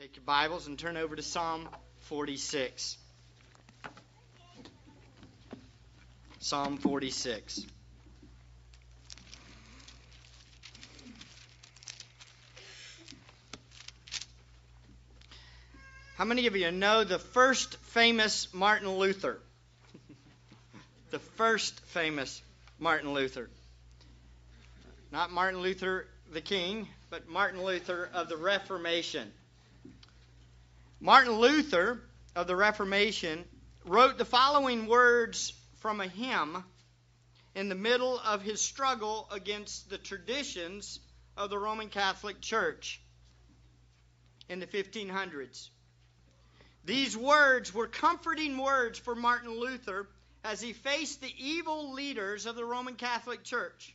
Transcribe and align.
Take 0.00 0.16
your 0.16 0.24
Bibles 0.24 0.66
and 0.66 0.78
turn 0.78 0.96
over 0.96 1.14
to 1.14 1.20
Psalm 1.20 1.68
46. 2.04 2.96
Psalm 6.38 6.78
46. 6.78 7.66
How 16.16 16.24
many 16.24 16.46
of 16.46 16.56
you 16.56 16.70
know 16.70 17.04
the 17.04 17.18
first 17.18 17.76
famous 17.76 18.48
Martin 18.54 18.88
Luther? 18.88 19.38
the 21.10 21.18
first 21.18 21.78
famous 21.88 22.40
Martin 22.78 23.12
Luther. 23.12 23.50
Not 25.12 25.30
Martin 25.30 25.60
Luther 25.60 26.06
the 26.32 26.40
King, 26.40 26.88
but 27.10 27.28
Martin 27.28 27.62
Luther 27.62 28.08
of 28.14 28.30
the 28.30 28.38
Reformation. 28.38 29.30
Martin 31.02 31.32
Luther 31.32 32.02
of 32.36 32.46
the 32.46 32.54
Reformation 32.54 33.46
wrote 33.86 34.18
the 34.18 34.24
following 34.26 34.86
words 34.86 35.54
from 35.78 35.98
a 35.98 36.06
hymn 36.06 36.62
in 37.54 37.70
the 37.70 37.74
middle 37.74 38.20
of 38.20 38.42
his 38.42 38.60
struggle 38.60 39.26
against 39.32 39.88
the 39.88 39.96
traditions 39.96 41.00
of 41.38 41.48
the 41.48 41.58
Roman 41.58 41.88
Catholic 41.88 42.42
Church 42.42 43.00
in 44.50 44.60
the 44.60 44.66
1500s. 44.66 45.70
These 46.84 47.16
words 47.16 47.72
were 47.72 47.86
comforting 47.86 48.58
words 48.58 48.98
for 48.98 49.14
Martin 49.14 49.58
Luther 49.58 50.06
as 50.44 50.60
he 50.60 50.74
faced 50.74 51.22
the 51.22 51.34
evil 51.38 51.94
leaders 51.94 52.44
of 52.44 52.56
the 52.56 52.64
Roman 52.64 52.96
Catholic 52.96 53.42
Church 53.42 53.94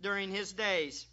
during 0.00 0.30
his 0.30 0.52
days. 0.52 1.06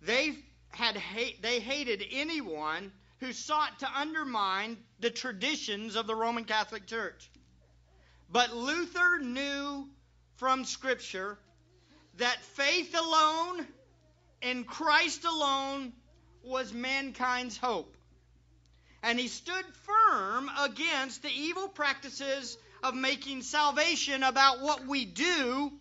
They 0.00 0.38
had 0.70 1.02
they 1.42 1.60
hated 1.60 2.02
anyone 2.10 2.92
who 3.20 3.32
sought 3.32 3.78
to 3.80 3.98
undermine 3.98 4.76
the 5.00 5.10
traditions 5.10 5.96
of 5.96 6.06
the 6.06 6.14
Roman 6.14 6.44
Catholic 6.44 6.86
Church. 6.86 7.30
But 8.30 8.54
Luther 8.54 9.18
knew 9.20 9.88
from 10.36 10.64
Scripture 10.64 11.38
that 12.18 12.42
faith 12.42 12.96
alone 12.98 13.66
in 14.42 14.64
Christ 14.64 15.24
alone 15.24 15.92
was 16.42 16.72
mankind's 16.72 17.56
hope. 17.56 17.96
And 19.02 19.18
he 19.18 19.28
stood 19.28 19.64
firm 19.84 20.50
against 20.58 21.22
the 21.22 21.30
evil 21.30 21.68
practices 21.68 22.58
of 22.82 22.94
making 22.94 23.42
salvation 23.42 24.22
about 24.22 24.60
what 24.60 24.86
we 24.86 25.04
do 25.04 25.72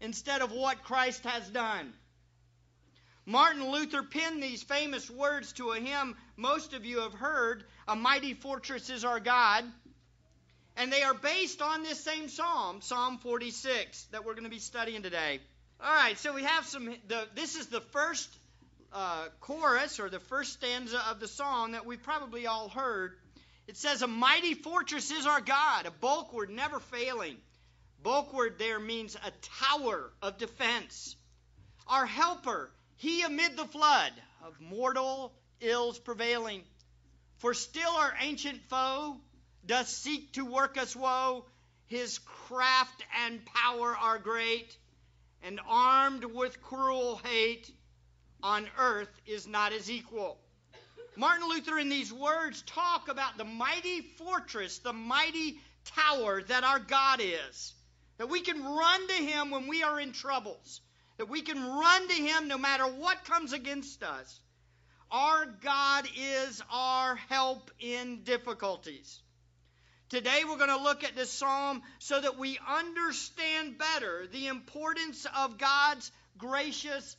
instead 0.00 0.42
of 0.42 0.52
what 0.52 0.84
Christ 0.84 1.24
has 1.24 1.48
done. 1.48 1.92
Martin 3.26 3.70
Luther 3.70 4.02
penned 4.02 4.42
these 4.42 4.62
famous 4.62 5.10
words 5.10 5.52
to 5.54 5.72
a 5.72 5.80
hymn 5.80 6.16
most 6.38 6.72
of 6.72 6.84
you 6.84 7.00
have 7.00 7.14
heard 7.14 7.64
A 7.88 7.96
Mighty 7.96 8.32
Fortress 8.32 8.90
is 8.90 9.04
Our 9.04 9.18
God. 9.18 9.64
And 10.76 10.92
they 10.92 11.02
are 11.02 11.14
based 11.14 11.60
on 11.60 11.82
this 11.82 11.98
same 11.98 12.28
psalm, 12.28 12.80
Psalm 12.80 13.18
46, 13.18 14.04
that 14.12 14.24
we're 14.24 14.34
going 14.34 14.44
to 14.44 14.50
be 14.50 14.60
studying 14.60 15.02
today. 15.02 15.40
All 15.80 15.92
right, 15.92 16.16
so 16.16 16.32
we 16.32 16.44
have 16.44 16.64
some. 16.64 16.94
The, 17.08 17.26
this 17.34 17.56
is 17.56 17.66
the 17.66 17.80
first 17.80 18.28
uh, 18.92 19.26
chorus 19.40 19.98
or 19.98 20.08
the 20.08 20.20
first 20.20 20.52
stanza 20.52 21.02
of 21.10 21.18
the 21.18 21.26
song 21.26 21.72
that 21.72 21.84
we've 21.84 22.02
probably 22.02 22.46
all 22.46 22.68
heard. 22.68 23.14
It 23.66 23.76
says, 23.76 24.02
A 24.02 24.06
mighty 24.06 24.54
fortress 24.54 25.10
is 25.10 25.26
our 25.26 25.40
God, 25.40 25.86
a 25.86 25.90
bulwark 25.90 26.50
never 26.50 26.78
failing. 26.78 27.36
Bulwark 28.04 28.58
there 28.58 28.78
means 28.78 29.16
a 29.16 29.32
tower 29.64 30.12
of 30.22 30.38
defense. 30.38 31.16
Our 31.88 32.06
helper, 32.06 32.70
he 32.94 33.22
amid 33.22 33.56
the 33.56 33.64
flood 33.64 34.12
of 34.44 34.60
mortal 34.60 35.32
ills 35.60 35.98
prevailing. 35.98 36.62
For 37.38 37.54
still 37.54 37.90
our 37.90 38.14
ancient 38.20 38.60
foe 38.68 39.20
doth 39.66 39.88
seek 39.88 40.32
to 40.32 40.44
work 40.44 40.76
us 40.78 40.94
woe. 40.96 41.44
His 41.86 42.18
craft 42.18 43.04
and 43.24 43.44
power 43.46 43.96
are 43.96 44.18
great, 44.18 44.76
and 45.42 45.60
armed 45.66 46.24
with 46.24 46.60
cruel 46.60 47.20
hate, 47.24 47.70
on 48.42 48.68
earth 48.78 49.10
is 49.26 49.46
not 49.46 49.72
his 49.72 49.90
equal. 49.90 50.38
Martin 51.16 51.48
Luther, 51.48 51.78
in 51.78 51.88
these 51.88 52.12
words, 52.12 52.62
talk 52.62 53.08
about 53.08 53.38
the 53.38 53.44
mighty 53.44 54.02
fortress, 54.02 54.78
the 54.78 54.92
mighty 54.92 55.60
tower 55.84 56.42
that 56.42 56.64
our 56.64 56.78
God 56.78 57.20
is. 57.22 57.74
That 58.18 58.28
we 58.28 58.40
can 58.40 58.62
run 58.62 59.08
to 59.08 59.14
him 59.14 59.50
when 59.50 59.66
we 59.66 59.82
are 59.82 59.98
in 59.98 60.12
troubles 60.12 60.80
that 61.18 61.28
we 61.28 61.42
can 61.42 61.62
run 61.62 62.08
to 62.08 62.14
Him 62.14 62.48
no 62.48 62.56
matter 62.56 62.84
what 62.84 63.24
comes 63.24 63.52
against 63.52 64.02
us. 64.02 64.40
Our 65.10 65.46
God 65.46 66.06
is 66.16 66.62
our 66.70 67.16
help 67.16 67.70
in 67.80 68.24
difficulties. 68.24 69.20
Today 70.10 70.42
we're 70.46 70.58
going 70.58 70.68
to 70.68 70.82
look 70.82 71.04
at 71.04 71.16
this 71.16 71.30
psalm 71.30 71.82
so 71.98 72.20
that 72.20 72.38
we 72.38 72.58
understand 72.68 73.78
better 73.78 74.26
the 74.26 74.48
importance 74.48 75.26
of 75.36 75.58
God's 75.58 76.10
gracious 76.36 77.16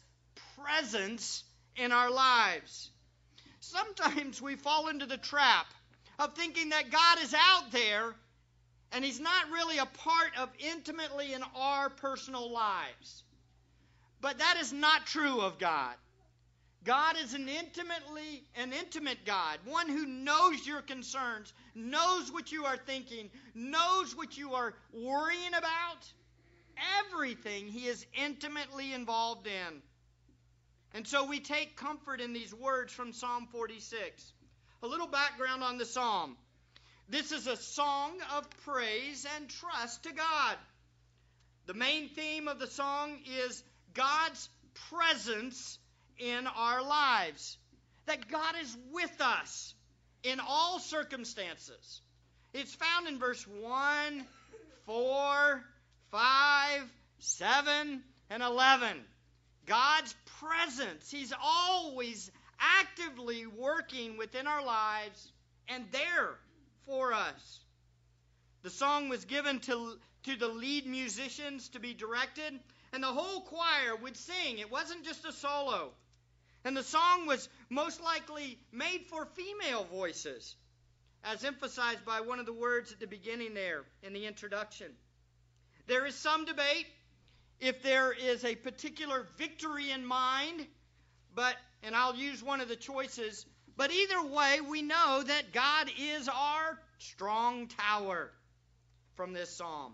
presence 0.58 1.44
in 1.76 1.92
our 1.92 2.12
lives. 2.12 2.92
Sometimes 3.60 4.42
we 4.42 4.56
fall 4.56 4.88
into 4.88 5.06
the 5.06 5.18
trap 5.18 5.68
of 6.20 6.36
thinking 6.36 6.70
that 6.70 6.92
God 6.92 7.18
is 7.24 7.34
out 7.34 7.72
there 7.72 8.14
and 8.92 9.06
He's 9.06 9.20
not 9.20 9.52
really 9.52 9.78
a 9.78 9.86
part 9.86 10.32
of 10.38 10.50
intimately 10.60 11.34
in 11.34 11.44
our 11.56 11.90
personal 11.90 12.52
lives. 12.52 13.24
But 14.22 14.40
that 14.40 14.58
is 14.60 14.74
not 14.74 15.06
true 15.06 15.42
of 15.42 15.60
God. 15.60 15.96
God 16.86 17.18
is 17.22 17.34
an 17.34 17.50
intimately 17.50 18.44
an 18.56 18.72
intimate 18.72 19.26
God, 19.26 19.60
one 19.66 19.90
who 19.90 20.06
knows 20.06 20.66
your 20.66 20.82
concerns, 20.82 21.54
knows 21.76 22.32
what 22.32 22.52
you 22.52 22.66
are 22.66 22.78
thinking, 22.78 23.30
knows 23.54 24.16
what 24.16 24.38
you 24.38 24.54
are 24.54 24.74
worrying 24.94 25.54
about. 25.58 26.14
Everything 27.06 27.68
he 27.68 27.88
is 27.88 28.06
intimately 28.14 28.94
involved 28.94 29.48
in. 29.48 29.82
And 30.94 31.06
so 31.06 31.26
we 31.26 31.42
take 31.42 31.76
comfort 31.76 32.22
in 32.22 32.34
these 32.34 32.54
words 32.54 32.94
from 32.94 33.12
Psalm 33.12 33.48
46. 33.52 34.34
A 34.82 34.88
little 34.88 35.08
background 35.08 35.64
on 35.64 35.78
the 35.78 35.86
psalm. 35.86 36.38
This 37.10 37.32
is 37.32 37.48
a 37.48 37.58
song 37.58 38.14
of 38.36 38.50
praise 38.64 39.28
and 39.36 39.50
trust 39.50 40.04
to 40.04 40.14
God. 40.14 40.58
The 41.66 41.74
main 41.74 42.10
theme 42.10 42.48
of 42.48 42.60
the 42.60 42.68
song 42.68 43.20
is 43.26 43.64
God's 43.94 44.50
presence 44.90 45.78
in 46.20 46.48
our 46.48 46.84
lives. 46.84 47.58
That 48.06 48.30
God 48.30 48.56
is 48.62 48.78
with 48.92 49.22
us 49.22 49.74
in 50.24 50.40
all 50.40 50.80
circumstances. 50.80 52.02
It's 52.54 52.74
found 52.76 53.08
in 53.08 53.20
verse 53.20 53.46
1, 53.48 54.26
4, 54.86 55.64
5, 56.12 56.82
7, 57.20 58.04
and 58.30 58.44
11. 58.44 58.98
God's 59.66 60.16
presence. 60.40 61.12
He's 61.12 61.34
always 61.42 62.32
actively 62.60 63.46
working 63.46 64.18
within 64.18 64.48
our 64.48 64.66
lives 64.66 65.32
and 65.68 65.86
there 65.92 66.32
for 66.86 67.14
us. 67.14 67.60
The 68.64 68.70
song 68.70 69.10
was 69.10 69.26
given 69.26 69.60
to, 69.62 69.98
to 70.24 70.36
the 70.36 70.48
lead 70.48 70.88
musicians 70.88 71.70
to 71.70 71.80
be 71.80 71.94
directed 71.94 72.60
and 72.92 73.04
the 73.04 73.08
whole 73.08 73.42
choir 73.42 73.96
would 74.02 74.18
sing. 74.18 74.58
It 74.58 74.72
wasn't 74.72 75.06
just 75.06 75.26
a 75.26 75.32
solo. 75.32 75.92
And 76.66 76.76
the 76.76 76.84
song 76.84 77.26
was 77.26 77.48
most 77.70 78.02
likely 78.02 78.60
made 78.72 79.06
for 79.10 79.26
female 79.26 79.86
voices, 79.86 80.56
as 81.24 81.44
emphasized 81.44 82.06
by 82.06 82.22
one 82.22 82.40
of 82.40 82.46
the 82.46 82.54
words 82.54 82.92
at 82.92 83.00
the 83.00 83.08
beginning 83.08 83.54
there 83.54 83.84
in 84.04 84.14
the 84.14 84.26
introduction. 84.26 84.88
There 85.88 86.06
is 86.06 86.16
some 86.16 86.46
debate 86.46 86.86
if 87.60 87.82
there 87.82 88.12
is 88.12 88.46
a 88.46 88.56
particular 88.56 89.26
victory 89.38 89.92
in 89.92 90.06
mind, 90.06 90.66
but, 91.36 91.56
and 91.84 91.96
I'll 91.96 92.16
use 92.16 92.44
one 92.44 92.62
of 92.62 92.68
the 92.68 92.76
choices, 92.76 93.46
but 93.76 93.92
either 93.92 94.24
way, 94.24 94.60
we 94.62 94.82
know 94.82 95.24
that 95.26 95.54
God 95.54 95.90
is 95.98 96.28
our 96.28 96.78
strong 96.98 97.68
tower 97.68 98.32
from 99.16 99.34
this 99.34 99.50
psalm. 99.50 99.94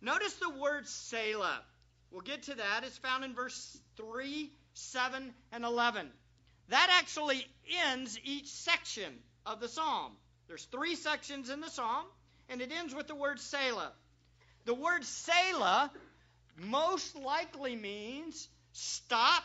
Notice 0.00 0.34
the 0.34 0.50
word 0.50 0.86
Selah. 0.86 1.62
We'll 2.10 2.22
get 2.22 2.44
to 2.44 2.54
that. 2.54 2.82
It's 2.84 2.98
found 2.98 3.24
in 3.24 3.34
verse 3.34 3.78
3, 3.96 4.50
7, 4.74 5.32
and 5.52 5.64
11. 5.64 6.10
That 6.68 6.88
actually 7.00 7.46
ends 7.88 8.18
each 8.24 8.46
section 8.46 9.12
of 9.44 9.60
the 9.60 9.68
psalm. 9.68 10.12
There's 10.48 10.64
three 10.64 10.94
sections 10.94 11.50
in 11.50 11.60
the 11.60 11.70
psalm, 11.70 12.04
and 12.48 12.60
it 12.60 12.72
ends 12.72 12.94
with 12.94 13.06
the 13.06 13.14
word 13.14 13.40
Selah. 13.40 13.92
The 14.64 14.74
word 14.74 15.04
Selah 15.04 15.90
most 16.56 17.16
likely 17.16 17.76
means 17.76 18.48
stop, 18.72 19.44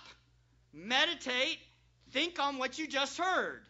meditate, 0.73 1.59
think 2.11 2.39
on 2.39 2.57
what 2.57 2.77
you 2.77 2.87
just 2.87 3.17
heard. 3.17 3.61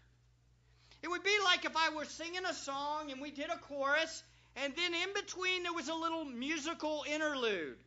It 1.04 1.10
would 1.10 1.24
be 1.24 1.38
like 1.44 1.66
if 1.66 1.76
I 1.76 1.94
were 1.96 2.06
singing 2.06 2.46
a 2.46 2.54
song 2.54 3.12
and 3.12 3.22
we 3.22 3.32
did 3.32 3.50
a 3.50 3.58
chorus, 3.58 4.24
and 4.56 4.74
then 4.76 4.94
in 4.94 5.14
between 5.14 5.64
there 5.64 5.74
was 5.74 5.90
a 5.90 5.94
little 5.94 6.26
musical 6.26 7.04
interlude. 7.08 7.78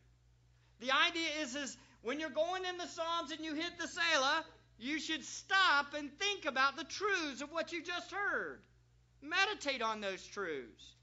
The 0.80 0.92
idea 0.92 1.28
is, 1.42 1.56
is 1.56 1.76
when 2.02 2.20
you're 2.20 2.30
going 2.30 2.64
in 2.64 2.78
the 2.78 2.86
Psalms 2.86 3.30
and 3.32 3.44
you 3.44 3.54
hit 3.54 3.78
the 3.78 3.88
Selah, 3.88 4.44
you 4.78 5.00
should 5.00 5.24
stop 5.24 5.94
and 5.94 6.10
think 6.18 6.44
about 6.44 6.76
the 6.76 6.84
truths 6.84 7.42
of 7.42 7.50
what 7.50 7.72
you 7.72 7.82
just 7.82 8.12
heard. 8.12 8.60
Meditate 9.20 9.82
on 9.82 10.00
those 10.00 10.24
truths. 10.24 10.94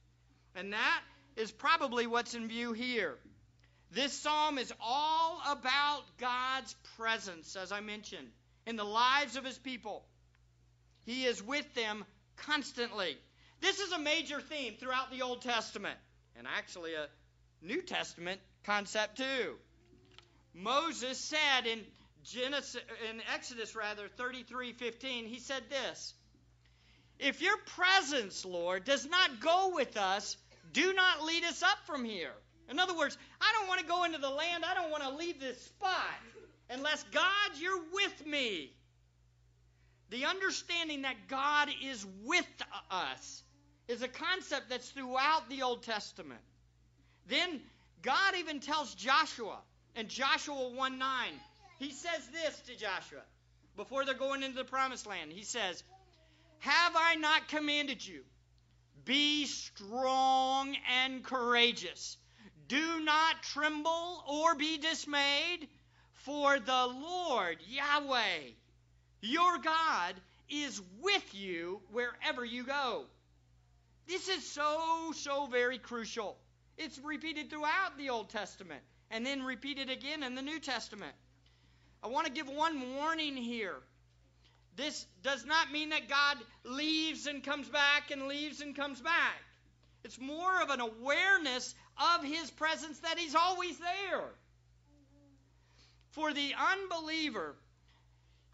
And 0.56 0.72
that 0.74 1.02
is 1.36 1.52
probably 1.52 2.08
what's 2.08 2.34
in 2.34 2.48
view 2.48 2.72
here. 2.72 3.16
This 3.92 4.14
psalm 4.14 4.58
is 4.58 4.74
all 4.82 5.42
about 5.48 6.04
God's 6.18 6.74
presence, 6.98 7.56
as 7.56 7.72
I 7.72 7.82
mentioned, 7.82 8.28
in 8.66 8.78
the 8.78 8.84
lives 8.84 9.36
of 9.36 9.46
his 9.46 9.58
people. 9.58 10.06
He 11.06 11.26
is 11.26 11.44
with 11.44 11.72
them 11.76 12.06
constantly. 12.38 13.18
This 13.62 13.80
is 13.80 13.92
a 13.92 14.00
major 14.00 14.42
theme 14.42 14.76
throughout 14.80 15.12
the 15.12 15.22
Old 15.22 15.42
Testament, 15.42 15.98
and 16.38 16.48
actually 16.48 16.94
a 16.94 17.08
New 17.62 17.82
Testament 17.82 18.40
concept 18.64 19.18
too. 19.18 19.56
Moses 20.56 21.18
said 21.20 21.68
in 21.68 21.82
Genesis 22.24 22.82
in 23.10 23.22
Exodus 23.34 23.76
rather 23.76 24.08
33:15 24.08 25.28
he 25.28 25.40
said 25.40 25.70
this 25.70 26.14
If 27.20 27.42
your 27.42 27.58
presence 27.58 28.46
Lord 28.46 28.86
does 28.86 29.06
not 29.06 29.42
go 29.42 29.74
with 29.76 29.98
us 29.98 30.38
do 30.72 30.94
not 30.94 31.24
lead 31.24 31.44
us 31.44 31.62
up 31.62 31.78
from 31.86 32.06
here. 32.06 32.34
In 32.70 32.80
other 32.80 32.96
words 32.96 33.18
I 33.42 33.54
don't 33.54 33.68
want 33.68 33.82
to 33.82 33.86
go 33.86 34.06
into 34.06 34.18
the 34.18 34.30
land. 34.30 34.64
I 34.64 34.74
don't 34.74 34.92
want 34.92 35.04
to 35.04 35.10
leave 35.10 35.40
this 35.42 35.62
spot 35.62 36.20
unless 36.70 37.04
God 37.12 37.52
you're 37.60 37.84
with 37.92 38.26
me. 38.26 38.74
The 40.10 40.26
understanding 40.26 41.02
that 41.02 41.28
God 41.28 41.70
is 41.84 42.06
with 42.24 42.64
us 42.90 43.44
is 43.90 44.02
a 44.02 44.08
concept 44.08 44.70
that's 44.70 44.90
throughout 44.90 45.50
the 45.50 45.64
Old 45.64 45.84
Testament. 45.84 46.42
Then 47.28 47.62
God 48.02 48.36
even 48.38 48.62
tells 48.62 48.96
Joshua 48.96 49.60
in 49.96 50.08
Joshua 50.08 50.70
1 50.70 50.98
9 50.98 51.28
he 51.78 51.92
says 51.92 52.28
this 52.32 52.60
to 52.62 52.76
Joshua 52.76 53.22
before 53.76 54.06
they're 54.06 54.14
going 54.14 54.44
into 54.44 54.58
the 54.58 54.64
promised 54.64 55.06
land. 55.06 55.32
He 55.32 55.44
says, 55.44 55.84
Have 56.60 56.94
I 56.96 57.16
not 57.16 57.50
commanded 57.50 58.06
you? 58.06 58.22
Be 59.04 59.46
strong 59.46 60.76
and 61.04 61.24
courageous. 61.24 62.18
Do 62.68 63.02
not 63.02 63.44
tremble 63.44 64.24
or 64.28 64.56
be 64.56 64.78
dismayed, 64.78 65.68
for 66.14 66.60
the 66.60 66.88
Lord, 66.88 67.58
Yahweh, 67.68 68.54
your 69.22 69.58
God, 69.60 70.16
is 70.50 70.82
with 71.02 71.36
you 71.36 71.82
wherever 71.92 72.44
you 72.44 72.64
go. 72.64 73.04
This 74.08 74.30
is 74.30 74.50
so, 74.50 75.12
so 75.14 75.46
very 75.48 75.78
crucial. 75.78 76.38
It's 76.78 76.98
repeated 77.00 77.50
throughout 77.50 77.98
the 77.98 78.10
Old 78.10 78.30
Testament 78.30 78.82
and 79.16 79.26
then 79.26 79.44
repeated 79.44 79.90
again 79.90 80.24
in 80.24 80.36
the 80.36 80.42
New 80.42 80.60
Testament. 80.60 81.14
I 82.04 82.08
want 82.08 82.28
to 82.28 82.34
give 82.34 82.50
one 82.50 82.96
warning 82.96 83.38
here. 83.38 83.78
This 84.76 85.08
does 85.24 85.46
not 85.46 85.72
mean 85.72 85.92
that 85.92 86.10
God 86.10 86.38
leaves 86.66 87.26
and 87.26 87.42
comes 87.42 87.70
back 87.70 88.12
and 88.12 88.28
leaves 88.28 88.60
and 88.60 88.76
comes 88.76 89.00
back. 89.00 89.42
It's 90.04 90.20
more 90.20 90.62
of 90.62 90.70
an 90.70 90.82
awareness 90.82 91.74
of 92.18 92.26
His 92.26 92.52
presence 92.52 93.00
that 93.00 93.18
He's 93.18 93.36
always 93.36 93.78
there. 93.78 94.26
For 96.12 96.34
the 96.34 96.54
unbeliever, 96.74 97.56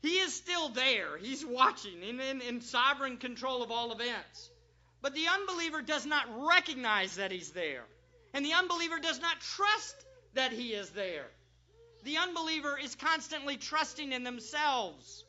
He 0.04 0.20
is 0.20 0.36
still 0.36 0.70
there. 0.70 1.18
He's 1.18 1.44
watching 1.44 2.04
in, 2.04 2.20
in, 2.20 2.42
in 2.42 2.62
sovereign 2.62 3.18
control 3.18 3.64
of 3.64 3.72
all 3.72 3.92
events. 3.92 4.52
But 5.02 5.16
the 5.16 5.26
unbeliever 5.28 5.82
does 5.82 6.06
not 6.06 6.28
recognize 6.48 7.16
that 7.16 7.32
He's 7.32 7.50
there. 7.50 7.84
And 8.36 8.46
the 8.46 8.54
unbeliever 8.54 9.00
does 9.00 9.20
not 9.20 9.40
trust 9.40 9.96
that 10.34 10.52
He 10.52 10.74
is 10.74 10.90
there. 10.92 11.28
The 12.04 12.18
unbeliever 12.18 12.78
is 12.78 12.96
constantly 12.96 13.58
trusting 13.58 14.12
in 14.12 14.24
themselves. 14.24 15.24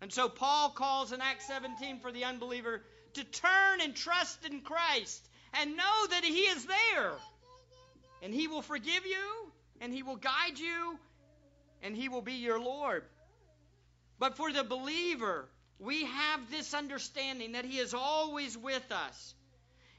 And 0.00 0.12
so 0.12 0.28
Paul 0.28 0.70
calls 0.70 1.12
in 1.12 1.20
Acts 1.20 1.46
17 1.46 2.00
for 2.00 2.10
the 2.10 2.24
unbeliever 2.24 2.82
to 3.14 3.24
turn 3.24 3.80
and 3.80 3.94
trust 3.94 4.44
in 4.44 4.60
Christ 4.60 5.28
and 5.54 5.76
know 5.76 6.06
that 6.10 6.24
He 6.24 6.40
is 6.40 6.64
there. 6.64 7.12
And 8.22 8.34
He 8.34 8.48
will 8.48 8.62
forgive 8.62 9.06
you, 9.06 9.52
and 9.80 9.92
He 9.92 10.02
will 10.02 10.16
guide 10.16 10.58
you, 10.58 10.98
and 11.82 11.96
He 11.96 12.08
will 12.08 12.22
be 12.22 12.34
your 12.34 12.60
Lord. 12.60 13.04
But 14.18 14.36
for 14.36 14.52
the 14.52 14.64
believer, 14.64 15.48
we 15.78 16.04
have 16.04 16.50
this 16.50 16.74
understanding 16.74 17.52
that 17.52 17.64
He 17.64 17.78
is 17.78 17.94
always 17.94 18.56
with 18.56 18.90
us. 18.92 19.34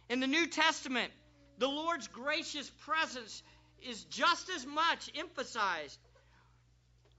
In 0.09 0.19
the 0.19 0.27
New 0.27 0.47
Testament, 0.47 1.11
the 1.57 1.67
Lord's 1.67 2.07
gracious 2.07 2.69
presence 2.85 3.43
is 3.87 4.03
just 4.05 4.49
as 4.49 4.65
much 4.65 5.11
emphasized. 5.15 5.99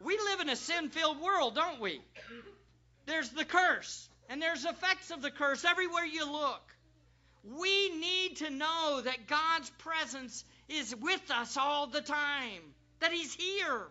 We 0.00 0.18
live 0.18 0.40
in 0.40 0.48
a 0.50 0.56
sin 0.56 0.90
filled 0.90 1.20
world, 1.20 1.54
don't 1.54 1.80
we? 1.80 2.00
There's 3.06 3.30
the 3.30 3.44
curse, 3.44 4.08
and 4.28 4.40
there's 4.40 4.64
effects 4.64 5.10
of 5.10 5.22
the 5.22 5.30
curse 5.30 5.64
everywhere 5.64 6.04
you 6.04 6.30
look. 6.30 6.62
We 7.44 7.90
need 7.90 8.36
to 8.36 8.50
know 8.50 9.02
that 9.04 9.26
God's 9.26 9.70
presence 9.78 10.44
is 10.68 10.94
with 10.96 11.30
us 11.30 11.56
all 11.56 11.86
the 11.86 12.00
time, 12.00 12.62
that 13.00 13.12
He's 13.12 13.34
here. 13.34 13.82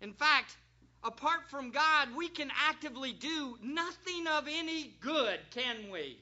In 0.00 0.14
fact, 0.14 0.56
apart 1.04 1.50
from 1.50 1.70
God, 1.70 2.08
we 2.16 2.28
can 2.28 2.50
actively 2.68 3.12
do 3.12 3.58
nothing 3.62 4.26
of 4.26 4.48
any 4.48 4.94
good, 5.00 5.38
can 5.50 5.90
we? 5.90 6.18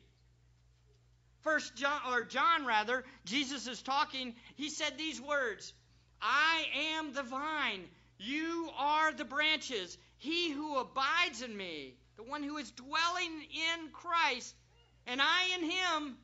First 1.43 1.75
John 1.75 2.01
or 2.11 2.25
John 2.25 2.67
rather, 2.67 3.05
Jesus 3.25 3.67
is 3.67 3.83
talking, 3.83 4.35
he 4.57 4.69
said 4.69 4.99
these 4.99 5.21
words, 5.21 5.73
I 6.21 6.65
am 6.97 7.13
the 7.13 7.23
vine, 7.23 7.85
you 8.19 8.71
are 8.77 9.13
the 9.13 9.25
branches. 9.25 9.97
He 10.19 10.51
who 10.51 10.77
abides 10.77 11.41
in 11.41 11.57
me, 11.57 11.95
the 12.17 12.23
one 12.23 12.43
who 12.43 12.59
is 12.59 12.71
dwelling 12.73 13.43
in 13.43 13.89
Christ, 13.93 14.55
and 15.07 15.21
I 15.23 15.57
in 15.57 15.71
him, 15.71 16.19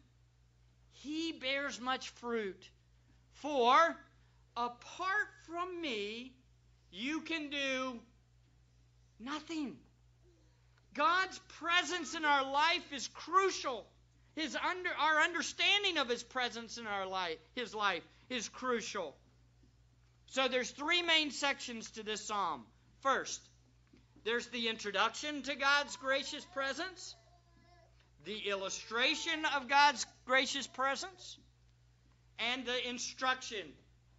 he 0.93 1.33
bears 1.33 1.81
much 1.81 2.11
fruit. 2.11 2.69
For 3.33 3.97
apart 4.57 5.29
from 5.47 5.81
me, 5.81 6.33
you 6.91 7.23
can 7.23 7.49
do 7.49 7.99
nothing. 9.19 9.77
God's 10.95 11.39
presence 11.61 12.15
in 12.15 12.25
our 12.25 12.45
life 12.51 12.93
is 12.93 13.09
crucial. 13.09 13.87
His 14.37 14.55
under, 14.55 14.91
our 14.91 15.21
understanding 15.23 15.97
of 15.97 16.09
his 16.09 16.23
presence 16.23 16.77
in 16.77 16.87
our 16.87 17.07
life, 17.07 17.39
his 17.55 17.75
life, 17.75 18.03
is 18.29 18.49
crucial. 18.51 19.17
So 20.27 20.47
there's 20.47 20.71
three 20.71 21.03
main 21.03 21.31
sections 21.31 21.91
to 21.93 22.03
this 22.03 22.21
psalm. 22.21 22.67
First, 23.01 23.41
there's 24.25 24.47
the 24.49 24.69
introduction 24.69 25.43
to 25.43 25.55
God's 25.55 25.97
gracious 25.97 26.45
presence, 26.53 27.15
the 28.25 28.37
illustration 28.51 29.47
of 29.57 29.69
God's 29.69 30.05
gracious 30.27 30.67
presence, 30.67 31.39
and 32.39 32.67
the 32.67 32.89
instruction 32.89 33.73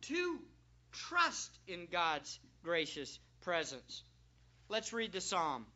to 0.04 0.40
trust 0.92 1.52
in 1.68 1.88
God's 1.92 2.40
gracious 2.64 3.20
presence. 3.42 4.02
Let's 4.68 4.94
read 4.94 5.12
the 5.12 5.22
psalm. 5.22 5.68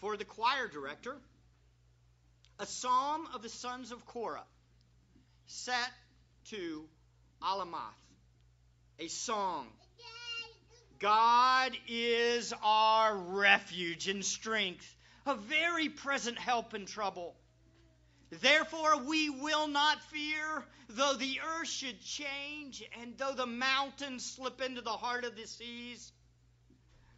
For 0.00 0.16
the 0.16 0.24
choir 0.24 0.66
director, 0.66 1.16
a 2.58 2.66
psalm 2.66 3.28
of 3.34 3.42
the 3.42 3.48
sons 3.48 3.92
of 3.92 4.04
Korah, 4.06 4.44
set 5.46 5.90
to 6.50 6.84
Alamoth, 7.42 7.78
a 8.98 9.08
song. 9.08 9.66
God 10.98 11.72
is 11.88 12.52
our 12.62 13.16
refuge 13.16 14.08
and 14.08 14.24
strength, 14.24 14.94
a 15.26 15.34
very 15.34 15.88
present 15.88 16.38
help 16.38 16.74
in 16.74 16.86
trouble. 16.86 17.34
Therefore, 18.30 19.02
we 19.04 19.28
will 19.28 19.68
not 19.68 20.02
fear, 20.04 20.64
though 20.88 21.14
the 21.14 21.40
earth 21.40 21.68
should 21.68 22.00
change, 22.00 22.82
and 23.00 23.16
though 23.18 23.34
the 23.34 23.46
mountains 23.46 24.24
slip 24.24 24.60
into 24.60 24.82
the 24.82 24.90
heart 24.90 25.24
of 25.24 25.36
the 25.36 25.46
seas 25.46 26.12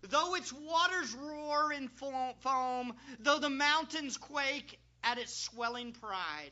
Though 0.03 0.35
its 0.35 0.53
waters 0.53 1.15
roar 1.15 1.73
in 1.73 1.89
foam, 1.89 2.95
though 3.21 3.39
the 3.39 3.51
mountains 3.51 4.17
quake 4.17 4.79
at 5.05 5.19
its 5.19 5.35
swelling 5.35 5.93
pride. 5.93 6.51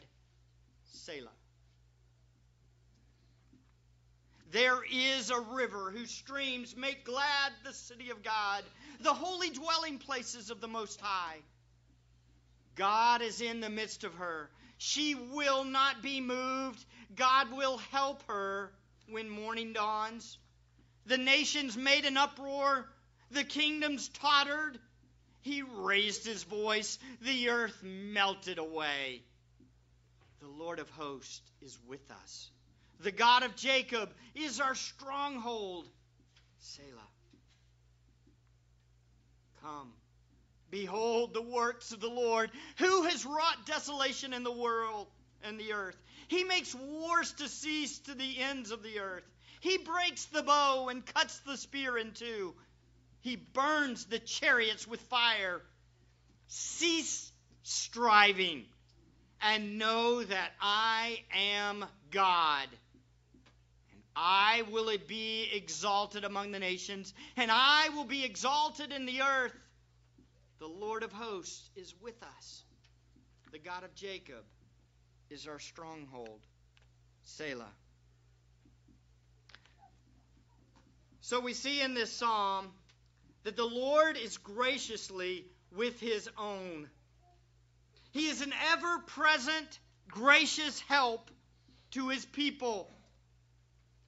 Selah. 0.92 1.30
There 4.52 4.80
is 4.90 5.30
a 5.30 5.40
river 5.40 5.92
whose 5.92 6.10
streams 6.10 6.76
make 6.76 7.04
glad 7.04 7.52
the 7.64 7.72
city 7.72 8.10
of 8.10 8.22
God, 8.22 8.64
the 9.00 9.14
holy 9.14 9.50
dwelling 9.50 9.98
places 9.98 10.50
of 10.50 10.60
the 10.60 10.68
Most 10.68 11.00
High. 11.00 11.38
God 12.74 13.22
is 13.22 13.40
in 13.40 13.60
the 13.60 13.70
midst 13.70 14.04
of 14.04 14.14
her. 14.14 14.50
She 14.78 15.14
will 15.14 15.64
not 15.64 16.02
be 16.02 16.20
moved. 16.20 16.84
God 17.14 17.52
will 17.52 17.78
help 17.78 18.22
her 18.26 18.72
when 19.08 19.28
morning 19.28 19.72
dawns. 19.72 20.38
The 21.06 21.18
nations 21.18 21.76
made 21.76 22.04
an 22.04 22.16
uproar. 22.16 22.88
The 23.30 23.44
kingdoms 23.44 24.08
tottered. 24.08 24.78
He 25.42 25.62
raised 25.62 26.26
his 26.26 26.42
voice. 26.42 26.98
The 27.22 27.50
earth 27.50 27.82
melted 27.82 28.58
away. 28.58 29.22
The 30.40 30.48
Lord 30.48 30.78
of 30.78 30.90
hosts 30.90 31.42
is 31.60 31.78
with 31.86 32.10
us. 32.10 32.50
The 33.00 33.12
God 33.12 33.42
of 33.42 33.56
Jacob 33.56 34.10
is 34.34 34.60
our 34.60 34.74
stronghold. 34.74 35.88
Selah. 36.58 37.08
Come. 39.62 39.92
Behold 40.70 41.34
the 41.34 41.42
works 41.42 41.92
of 41.92 42.00
the 42.00 42.08
Lord, 42.08 42.50
who 42.78 43.02
has 43.04 43.26
wrought 43.26 43.66
desolation 43.66 44.32
in 44.32 44.44
the 44.44 44.52
world 44.52 45.08
and 45.42 45.58
the 45.58 45.72
earth. 45.72 45.96
He 46.28 46.44
makes 46.44 46.74
wars 46.74 47.32
to 47.34 47.48
cease 47.48 47.98
to 48.00 48.14
the 48.14 48.38
ends 48.38 48.70
of 48.70 48.82
the 48.82 49.00
earth. 49.00 49.24
He 49.60 49.78
breaks 49.78 50.26
the 50.26 50.42
bow 50.42 50.88
and 50.88 51.04
cuts 51.04 51.38
the 51.40 51.56
spear 51.56 51.98
in 51.98 52.12
two. 52.12 52.54
He 53.20 53.36
burns 53.36 54.06
the 54.06 54.18
chariots 54.18 54.86
with 54.86 55.00
fire. 55.02 55.62
Cease 56.48 57.30
striving 57.62 58.64
and 59.42 59.78
know 59.78 60.22
that 60.22 60.52
I 60.60 61.20
am 61.34 61.84
God. 62.10 62.68
And 63.92 64.02
I 64.16 64.62
will 64.70 64.90
be 65.06 65.48
exalted 65.52 66.24
among 66.24 66.52
the 66.52 66.58
nations, 66.58 67.14
and 67.36 67.50
I 67.50 67.90
will 67.90 68.04
be 68.04 68.24
exalted 68.24 68.92
in 68.92 69.06
the 69.06 69.22
earth. 69.22 69.54
The 70.58 70.66
Lord 70.66 71.02
of 71.02 71.12
hosts 71.12 71.70
is 71.76 71.94
with 72.02 72.20
us. 72.22 72.64
The 73.52 73.58
God 73.58 73.82
of 73.82 73.94
Jacob 73.94 74.44
is 75.30 75.46
our 75.46 75.58
stronghold. 75.58 76.40
Selah. 77.22 77.72
So 81.22 81.40
we 81.40 81.54
see 81.54 81.80
in 81.80 81.94
this 81.94 82.12
psalm 82.12 82.66
that 83.44 83.56
the 83.56 83.64
Lord 83.64 84.16
is 84.16 84.36
graciously 84.38 85.44
with 85.74 85.98
his 86.00 86.28
own. 86.36 86.88
He 88.12 88.26
is 88.28 88.40
an 88.40 88.52
ever 88.72 88.98
present, 89.06 89.78
gracious 90.08 90.80
help 90.80 91.30
to 91.92 92.08
his 92.08 92.24
people. 92.24 92.90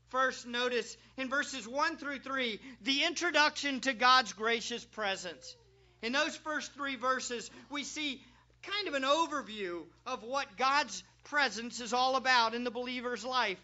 First, 0.08 0.46
notice 0.46 0.96
in 1.16 1.28
verses 1.30 1.66
1 1.66 1.96
through 1.96 2.18
3 2.18 2.60
the 2.82 3.04
introduction 3.04 3.80
to 3.80 3.94
God's 3.94 4.32
gracious 4.32 4.84
presence. 4.84 5.56
In 6.02 6.12
those 6.12 6.36
first 6.36 6.74
three 6.74 6.96
verses, 6.96 7.50
we 7.70 7.84
see 7.84 8.22
kind 8.62 8.88
of 8.88 8.94
an 8.94 9.04
overview 9.04 9.82
of 10.06 10.22
what 10.22 10.56
God's 10.56 11.02
presence 11.24 11.80
is 11.80 11.92
all 11.92 12.16
about 12.16 12.54
in 12.54 12.64
the 12.64 12.70
believer's 12.70 13.24
life. 13.24 13.58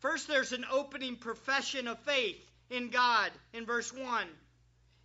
First, 0.00 0.26
there's 0.26 0.52
an 0.52 0.64
opening 0.70 1.16
profession 1.16 1.86
of 1.86 1.98
faith 2.00 2.42
in 2.70 2.90
God 2.90 3.30
in 3.52 3.66
verse 3.66 3.92
1. 3.92 4.26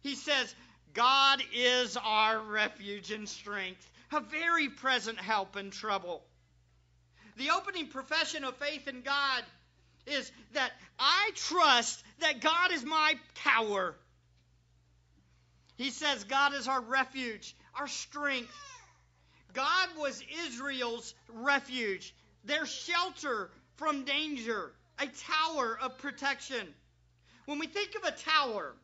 He 0.02 0.16
says, 0.16 0.54
God 0.94 1.42
is 1.54 1.98
our 1.98 2.40
refuge 2.40 3.12
and 3.12 3.28
strength, 3.28 3.90
a 4.12 4.22
very 4.22 4.70
present 4.70 5.20
help 5.20 5.56
in 5.56 5.72
trouble. 5.72 6.24
The 7.38 7.52
opening 7.52 7.88
profession 7.88 8.44
of 8.44 8.56
faith 8.58 8.88
in 8.88 9.02
God 9.02 9.44
is 10.06 10.32
that 10.54 10.72
I 10.98 11.32
trust 11.36 12.04
that 12.20 12.42
God 12.42 12.72
is 12.72 12.84
my 12.84 13.14
tower. 13.36 13.96
He 15.78 15.92
says 15.92 16.24
God 16.26 16.54
is 16.54 16.68
our 16.68 16.82
refuge, 16.82 17.56
our 17.76 17.88
strength. 17.88 18.52
God 19.54 19.90
was 19.98 20.22
Israel's 20.48 21.14
refuge, 21.34 22.14
their 22.44 22.66
shelter 22.66 23.50
from 23.78 24.04
danger, 24.04 24.72
a 25.00 25.08
tower 25.08 25.80
of 25.82 25.98
protection. 26.00 26.68
When 27.50 27.58
we 27.58 27.66
think 27.66 27.96
of 27.96 28.04
a 28.04 28.12
tower, 28.12 28.76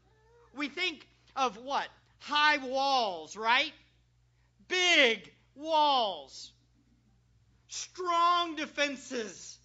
we 0.58 0.70
think 0.70 1.08
of 1.36 1.56
what? 1.58 1.88
High 2.18 2.58
walls, 2.58 3.38
right? 3.38 3.72
Big 4.68 5.32
walls, 5.54 6.52
strong 7.68 8.56
defenses. 8.56 9.60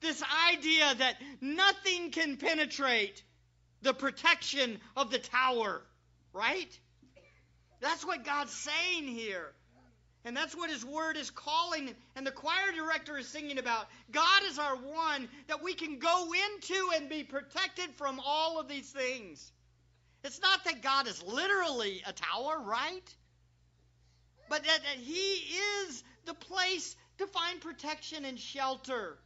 This 0.00 0.20
idea 0.50 0.92
that 0.96 1.14
nothing 1.40 2.10
can 2.10 2.36
penetrate 2.36 3.22
the 3.82 3.94
protection 3.94 4.80
of 4.96 5.12
the 5.12 5.20
tower. 5.20 5.80
Right? 6.32 6.80
That's 7.80 8.04
what 8.04 8.24
God's 8.24 8.52
saying 8.52 9.06
here. 9.06 9.52
And 10.26 10.36
that's 10.36 10.56
what 10.56 10.70
his 10.70 10.84
word 10.84 11.16
is 11.16 11.30
calling, 11.30 11.94
and 12.16 12.26
the 12.26 12.32
choir 12.32 12.72
director 12.74 13.16
is 13.16 13.28
singing 13.28 13.58
about. 13.58 13.86
God 14.10 14.42
is 14.46 14.58
our 14.58 14.74
one 14.74 15.28
that 15.46 15.62
we 15.62 15.72
can 15.72 16.00
go 16.00 16.32
into 16.32 16.90
and 16.96 17.08
be 17.08 17.22
protected 17.22 17.90
from 17.94 18.20
all 18.26 18.58
of 18.58 18.66
these 18.66 18.90
things. 18.90 19.52
It's 20.24 20.40
not 20.40 20.64
that 20.64 20.82
God 20.82 21.06
is 21.06 21.22
literally 21.22 22.02
a 22.04 22.12
tower, 22.12 22.60
right? 22.60 23.14
But 24.50 24.64
that, 24.64 24.80
that 24.82 25.00
he 25.00 25.12
is 25.12 26.02
the 26.24 26.34
place 26.34 26.96
to 27.18 27.28
find 27.28 27.60
protection 27.60 28.24
and 28.24 28.36
shelter. 28.36 29.18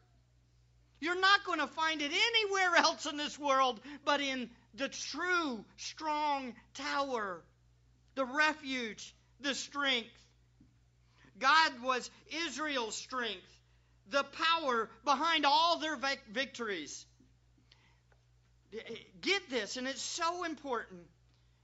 You're 1.00 1.18
not 1.18 1.44
going 1.44 1.60
to 1.60 1.66
find 1.66 2.02
it 2.02 2.12
anywhere 2.12 2.76
else 2.76 3.06
in 3.06 3.16
this 3.16 3.38
world 3.38 3.80
but 4.04 4.20
in 4.20 4.50
the 4.74 4.88
true 4.88 5.64
strong 5.78 6.52
tower, 6.74 7.42
the 8.16 8.26
refuge, 8.26 9.14
the 9.40 9.54
strength. 9.54 10.10
God 11.40 11.82
was 11.82 12.10
Israel's 12.46 12.94
strength, 12.94 13.58
the 14.10 14.24
power 14.24 14.88
behind 15.04 15.46
all 15.46 15.78
their 15.78 15.96
victories. 16.32 17.04
Get 19.20 19.50
this, 19.50 19.76
and 19.76 19.88
it's 19.88 20.02
so 20.02 20.44
important. 20.44 21.00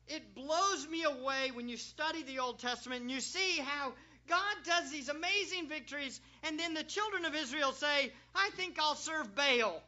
It 0.08 0.34
blows 0.34 0.88
me 0.88 1.04
away 1.04 1.50
when 1.52 1.68
you 1.68 1.76
study 1.76 2.22
the 2.22 2.40
Old 2.40 2.58
Testament 2.58 3.02
and 3.02 3.10
you 3.10 3.20
see 3.20 3.60
how 3.60 3.92
God 4.28 4.56
does 4.64 4.90
these 4.90 5.08
amazing 5.08 5.68
victories, 5.68 6.20
and 6.42 6.58
then 6.58 6.74
the 6.74 6.82
children 6.82 7.24
of 7.24 7.34
Israel 7.34 7.72
say, 7.72 8.12
I 8.34 8.50
think 8.56 8.76
I'll 8.80 8.96
serve 8.96 9.34
Baal. 9.36 9.82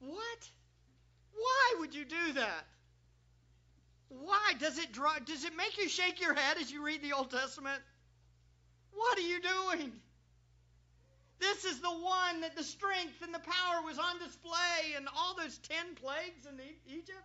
What? 0.00 0.50
Why 1.34 1.74
would 1.80 1.94
you 1.94 2.04
do 2.04 2.32
that? 2.34 2.66
Why 4.08 4.52
does 4.60 4.78
it 4.78 4.92
draw 4.92 5.18
does 5.24 5.44
it 5.44 5.56
make 5.56 5.78
you 5.78 5.88
shake 5.88 6.20
your 6.20 6.34
head 6.34 6.58
as 6.60 6.70
you 6.70 6.84
read 6.84 7.02
the 7.02 7.14
Old 7.14 7.30
Testament? 7.30 7.80
What 8.94 9.18
are 9.18 9.22
you 9.22 9.40
doing? 9.40 9.92
This 11.38 11.64
is 11.64 11.80
the 11.80 11.90
one 11.90 12.42
that 12.42 12.56
the 12.56 12.62
strength 12.62 13.20
and 13.22 13.34
the 13.34 13.40
power 13.40 13.82
was 13.84 13.98
on 13.98 14.18
display 14.18 14.94
in 14.96 15.08
all 15.08 15.34
those 15.36 15.58
10 15.58 15.96
plagues 15.96 16.46
in 16.46 16.60
Egypt. 16.86 17.18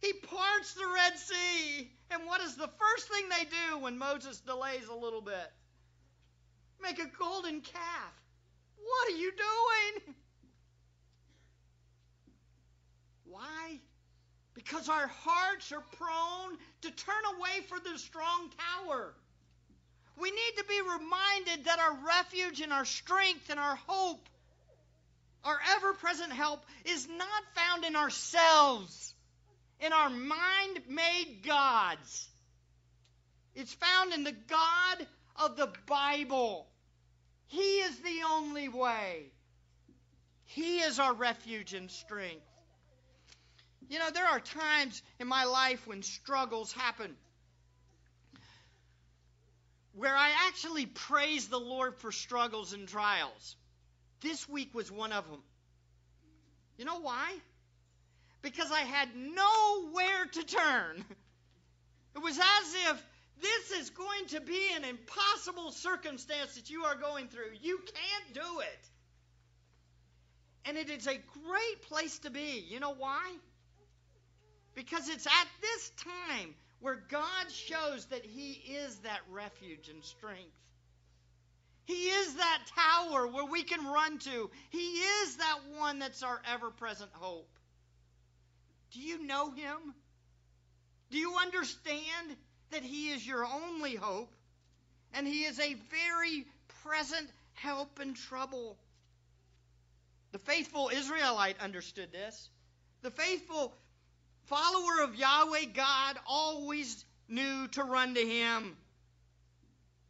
He 0.00 0.12
parts 0.12 0.74
the 0.74 0.86
Red 0.86 1.18
Sea. 1.18 1.90
And 2.10 2.26
what 2.26 2.40
is 2.40 2.56
the 2.56 2.68
first 2.68 3.08
thing 3.08 3.28
they 3.28 3.44
do 3.44 3.78
when 3.78 3.98
Moses 3.98 4.40
delays 4.40 4.86
a 4.88 4.94
little 4.94 5.20
bit? 5.20 5.52
Make 6.82 6.98
a 6.98 7.10
golden 7.18 7.60
calf. 7.60 8.12
What 8.76 9.12
are 9.12 9.16
you 9.16 9.32
doing? 9.32 10.14
Why? 13.24 13.80
Because 14.54 14.88
our 14.88 15.08
hearts 15.08 15.72
are 15.72 15.84
prone 15.98 16.56
to 16.82 16.90
turn 16.90 17.24
away 17.36 17.66
from 17.68 17.80
the 17.84 17.98
strong 17.98 18.50
tower. 18.56 19.14
We 20.18 20.30
need 20.30 20.56
to 20.56 20.64
be 20.64 20.80
reminded 20.80 21.64
that 21.66 21.78
our 21.78 21.96
refuge 22.06 22.60
and 22.60 22.72
our 22.72 22.84
strength 22.84 23.50
and 23.50 23.60
our 23.60 23.76
hope, 23.86 24.26
our 25.44 25.58
ever 25.76 25.92
present 25.92 26.32
help, 26.32 26.64
is 26.84 27.06
not 27.06 27.42
found 27.54 27.84
in 27.84 27.96
ourselves, 27.96 29.14
in 29.80 29.92
our 29.92 30.08
mind 30.08 30.80
made 30.88 31.42
gods. 31.44 32.28
It's 33.54 33.74
found 33.74 34.14
in 34.14 34.24
the 34.24 34.36
God 34.48 35.06
of 35.36 35.56
the 35.56 35.70
Bible. 35.86 36.66
He 37.48 37.78
is 37.80 37.98
the 37.98 38.22
only 38.30 38.68
way. 38.68 39.26
He 40.44 40.78
is 40.78 40.98
our 40.98 41.12
refuge 41.12 41.74
and 41.74 41.90
strength. 41.90 42.42
You 43.88 43.98
know, 43.98 44.10
there 44.10 44.26
are 44.26 44.40
times 44.40 45.02
in 45.20 45.28
my 45.28 45.44
life 45.44 45.86
when 45.86 46.02
struggles 46.02 46.72
happen 46.72 47.14
where 49.96 50.14
I 50.14 50.30
actually 50.48 50.84
praise 50.84 51.48
the 51.48 51.58
Lord 51.58 51.96
for 51.96 52.12
struggles 52.12 52.74
and 52.74 52.86
trials. 52.86 53.56
This 54.20 54.46
week 54.46 54.74
was 54.74 54.92
one 54.92 55.10
of 55.10 55.28
them. 55.28 55.40
You 56.76 56.84
know 56.84 57.00
why? 57.00 57.32
Because 58.42 58.70
I 58.70 58.80
had 58.80 59.08
nowhere 59.16 60.26
to 60.32 60.44
turn. 60.44 61.04
It 62.14 62.22
was 62.22 62.38
as 62.38 62.74
if 62.90 63.06
this 63.42 63.70
is 63.80 63.90
going 63.90 64.26
to 64.28 64.40
be 64.40 64.60
an 64.74 64.84
impossible 64.84 65.70
circumstance 65.72 66.54
that 66.54 66.70
you 66.70 66.84
are 66.84 66.94
going 66.94 67.28
through. 67.28 67.50
You 67.60 67.78
can't 67.78 68.34
do 68.34 68.60
it. 68.60 68.88
And 70.66 70.76
it 70.76 70.90
is 70.90 71.06
a 71.06 71.18
great 71.44 71.82
place 71.88 72.18
to 72.20 72.30
be. 72.30 72.64
You 72.68 72.80
know 72.80 72.94
why? 72.94 73.32
Because 74.74 75.08
it's 75.08 75.26
at 75.26 75.48
this 75.60 75.90
time 76.30 76.54
where 76.80 77.02
God 77.08 77.50
shows 77.50 78.06
that 78.06 78.24
He 78.24 78.52
is 78.52 78.96
that 78.98 79.20
refuge 79.30 79.88
and 79.88 80.04
strength. 80.04 80.52
He 81.84 82.08
is 82.08 82.34
that 82.34 82.62
tower 82.74 83.28
where 83.28 83.46
we 83.46 83.62
can 83.62 83.84
run 83.86 84.18
to. 84.18 84.50
He 84.70 84.78
is 84.78 85.36
that 85.36 85.58
one 85.78 86.00
that's 86.00 86.22
our 86.22 86.40
ever 86.52 86.70
present 86.70 87.10
hope. 87.14 87.48
Do 88.92 89.00
you 89.00 89.24
know 89.24 89.50
Him? 89.50 89.94
Do 91.10 91.18
you 91.18 91.36
understand 91.40 92.36
that 92.72 92.82
He 92.82 93.10
is 93.10 93.26
your 93.26 93.46
only 93.46 93.94
hope? 93.94 94.32
And 95.14 95.26
He 95.26 95.44
is 95.44 95.60
a 95.60 95.74
very 95.90 96.46
present 96.82 97.28
help 97.54 98.00
in 98.00 98.14
trouble. 98.14 98.76
The 100.32 100.38
faithful 100.38 100.90
Israelite 100.92 101.60
understood 101.60 102.10
this. 102.12 102.48
The 103.02 103.10
faithful 103.10 103.72
follower 104.46 105.02
of 105.02 105.14
Yahweh 105.14 105.66
God 105.74 106.18
always 106.26 107.04
knew 107.28 107.68
to 107.68 107.84
run 107.84 108.14
to 108.14 108.20
him. 108.20 108.76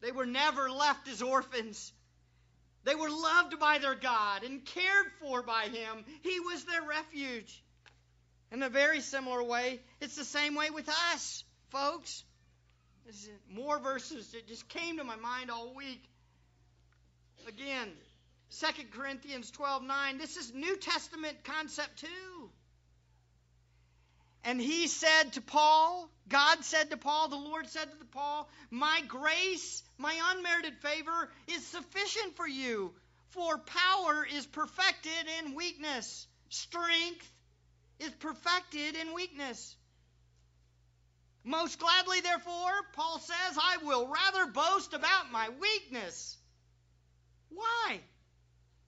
They 0.00 0.12
were 0.12 0.26
never 0.26 0.70
left 0.70 1.08
as 1.08 1.22
orphans. 1.22 1.92
They 2.84 2.94
were 2.94 3.10
loved 3.10 3.58
by 3.58 3.78
their 3.78 3.94
God 3.94 4.44
and 4.44 4.64
cared 4.64 5.06
for 5.20 5.42
by 5.42 5.64
him. 5.64 6.04
He 6.22 6.38
was 6.40 6.64
their 6.64 6.82
refuge. 6.82 7.62
In 8.52 8.62
a 8.62 8.68
very 8.68 9.00
similar 9.00 9.42
way, 9.42 9.80
it's 10.00 10.14
the 10.14 10.24
same 10.24 10.54
way 10.54 10.70
with 10.70 10.88
us, 11.12 11.42
folks. 11.70 12.22
More 13.50 13.78
verses 13.78 14.30
that 14.32 14.46
just 14.46 14.68
came 14.68 14.98
to 14.98 15.04
my 15.04 15.16
mind 15.16 15.50
all 15.50 15.74
week. 15.74 16.02
Again, 17.48 17.88
2 18.60 18.66
Corinthians 18.92 19.50
12 19.50 19.82
9. 19.82 20.18
This 20.18 20.36
is 20.36 20.52
New 20.54 20.76
Testament 20.76 21.36
concept 21.44 22.00
too. 22.00 22.35
And 24.46 24.60
he 24.60 24.86
said 24.86 25.32
to 25.32 25.40
Paul, 25.40 26.08
God 26.28 26.64
said 26.64 26.90
to 26.90 26.96
Paul, 26.96 27.26
the 27.26 27.34
Lord 27.34 27.68
said 27.68 27.88
to 27.98 28.04
Paul, 28.12 28.48
My 28.70 29.02
grace, 29.08 29.82
my 29.98 30.16
unmerited 30.30 30.76
favor 30.76 31.28
is 31.48 31.66
sufficient 31.66 32.36
for 32.36 32.46
you, 32.46 32.94
for 33.30 33.58
power 33.58 34.24
is 34.24 34.46
perfected 34.46 35.26
in 35.40 35.56
weakness. 35.56 36.28
Strength 36.48 37.28
is 37.98 38.10
perfected 38.20 38.94
in 38.94 39.14
weakness. 39.14 39.74
Most 41.42 41.80
gladly, 41.80 42.20
therefore, 42.20 42.72
Paul 42.92 43.18
says, 43.18 43.58
I 43.60 43.78
will 43.82 44.06
rather 44.06 44.46
boast 44.52 44.94
about 44.94 45.32
my 45.32 45.48
weakness. 45.60 46.36
Why? 47.48 48.00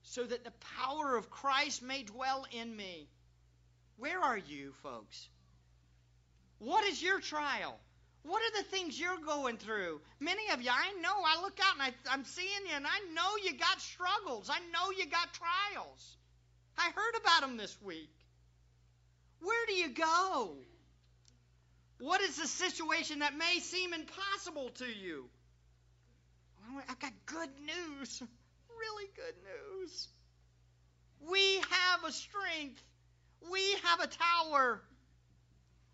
So 0.05 0.23
that 0.23 0.45
the 0.45 0.53
power 0.77 1.17
of 1.17 1.31
Christ 1.31 1.83
may 1.83 2.05
dwell 2.05 2.47
in 2.53 2.77
me. 2.77 3.09
Where 3.97 4.21
are 4.21 4.39
you, 4.39 4.73
folks? 4.85 5.29
What 6.59 6.85
is 6.85 7.03
your 7.03 7.21
trial? 7.21 7.79
What 8.23 8.43
are 8.43 8.63
the 8.63 8.69
things 8.69 8.99
you're 8.99 9.19
going 9.25 9.57
through? 9.57 10.01
Many 10.21 10.51
of 10.53 10.61
you, 10.61 10.71
I 10.71 10.93
know, 11.01 11.15
I 11.25 11.41
look 11.41 11.59
out 11.63 11.75
and 11.75 11.83
I, 11.83 12.13
I'm 12.13 12.25
seeing 12.25 12.67
you, 12.69 12.75
and 12.75 12.87
I 12.87 12.99
know 13.15 13.37
you 13.43 13.57
got 13.57 13.81
struggles. 13.81 14.51
I 14.51 14.59
know 14.73 14.91
you 14.97 15.07
got 15.07 15.29
trials. 15.33 16.17
I 16.77 16.91
heard 16.95 17.15
about 17.21 17.41
them 17.43 17.57
this 17.57 17.77
week. 17.83 18.11
Where 19.41 19.67
do 19.67 19.75
you 19.75 19.89
go? 19.91 20.57
What 22.01 22.21
is 22.21 22.37
the 22.37 22.47
situation 22.47 23.21
that 23.21 23.37
may 23.37 23.61
seem 23.61 23.93
impossible 23.93 24.71
to 24.77 24.87
you? 24.87 25.25
I've 26.89 26.99
got 26.99 27.13
good 27.27 27.51
news. 27.65 28.23
Really 28.79 29.11
good 29.17 29.35
news. 29.43 30.07
We 31.29 31.57
have 31.57 32.05
a 32.07 32.13
strength. 32.13 32.81
We 33.51 33.73
have 33.83 33.99
a 33.99 34.07
tower. 34.07 34.81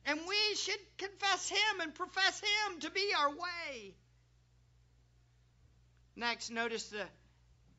And 0.06 0.20
we 0.28 0.54
should 0.56 0.80
confess 0.98 1.48
Him 1.48 1.80
and 1.80 1.94
profess 1.94 2.40
Him 2.40 2.80
to 2.80 2.90
be 2.90 3.12
our 3.18 3.30
way. 3.30 3.94
Next, 6.16 6.50
notice 6.50 6.88
the 6.88 7.04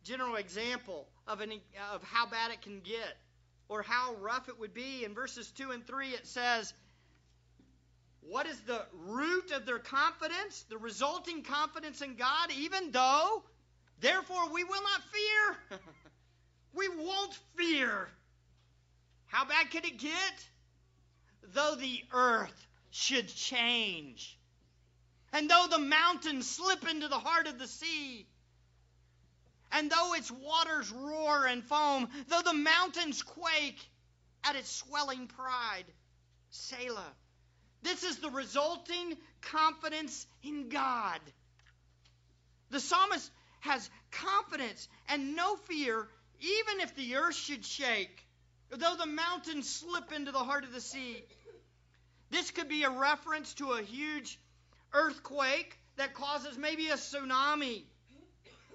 general 0.04 0.36
example 0.36 1.08
of, 1.28 1.42
an, 1.42 1.54
of 1.94 2.04
how 2.04 2.26
bad 2.28 2.52
it 2.52 2.62
can 2.62 2.80
get 2.82 3.18
or 3.70 3.82
how 3.82 4.16
rough 4.16 4.50
it 4.50 4.60
would 4.60 4.74
be. 4.74 5.06
In 5.06 5.14
verses 5.14 5.52
2 5.52 5.72
and 5.72 5.86
3, 5.86 6.10
it 6.10 6.28
says, 6.28 6.74
What 8.22 8.46
is 8.46 8.60
the 8.62 8.82
root 8.94 9.52
of 9.52 9.66
their 9.66 9.80
confidence? 9.80 10.66
The 10.70 10.78
resulting 10.78 11.44
confidence 11.44 12.02
in 12.02 12.16
God, 12.16 12.52
even 12.58 12.92
though, 12.92 13.44
therefore, 14.02 14.50
we 14.52 14.64
will 14.64 14.82
not 14.82 15.02
fear. 15.12 15.80
we 16.74 16.90
won't 16.90 17.34
fear. 17.56 18.08
How 19.28 19.46
bad 19.46 19.72
could 19.72 19.86
it 19.86 19.98
get? 19.98 20.48
Though 21.54 21.76
the 21.76 22.04
earth 22.12 22.68
should 22.92 23.28
change, 23.28 24.38
and 25.34 25.50
though 25.50 25.68
the 25.70 25.80
mountains 25.80 26.50
slip 26.50 26.88
into 26.90 27.08
the 27.08 27.20
heart 27.20 27.48
of 27.48 27.60
the 27.60 27.68
sea, 27.68 28.26
and 29.72 29.92
though 29.92 30.14
its 30.14 30.32
waters 30.32 30.92
roar 30.92 31.46
and 31.46 31.64
foam, 31.64 32.10
though 32.28 32.42
the 32.42 32.54
mountains 32.54 33.22
quake 33.22 33.80
at 34.44 34.56
its 34.56 34.72
swelling 34.72 35.28
pride. 35.28 35.86
Selah. 36.52 37.14
This 37.84 38.04
is 38.04 38.18
the 38.18 38.32
resulting 38.32 39.18
confidence 39.42 40.26
in 40.44 40.70
God. 40.70 41.20
The 42.70 42.80
psalmist 42.80 43.30
has 43.60 43.90
confidence 44.12 44.88
and 45.10 45.36
no 45.36 45.56
fear, 45.56 46.08
even 46.40 46.80
if 46.80 46.96
the 46.96 47.18
earth 47.18 47.36
should 47.36 47.66
shake, 47.66 48.25
though 48.72 48.96
the 48.98 49.06
mountains 49.06 49.70
slip 49.70 50.12
into 50.12 50.32
the 50.32 50.40
heart 50.40 50.64
of 50.64 50.74
the 50.74 50.82
sea. 50.82 51.24
This 52.32 52.52
could 52.52 52.68
be 52.68 52.84
a 52.84 52.90
reference 52.90 53.54
to 53.56 53.74
a 53.74 53.82
huge 53.82 54.40
earthquake 54.94 55.78
that 55.98 56.14
causes 56.14 56.58
maybe 56.58 56.90
a 56.90 56.96
tsunami 56.96 57.84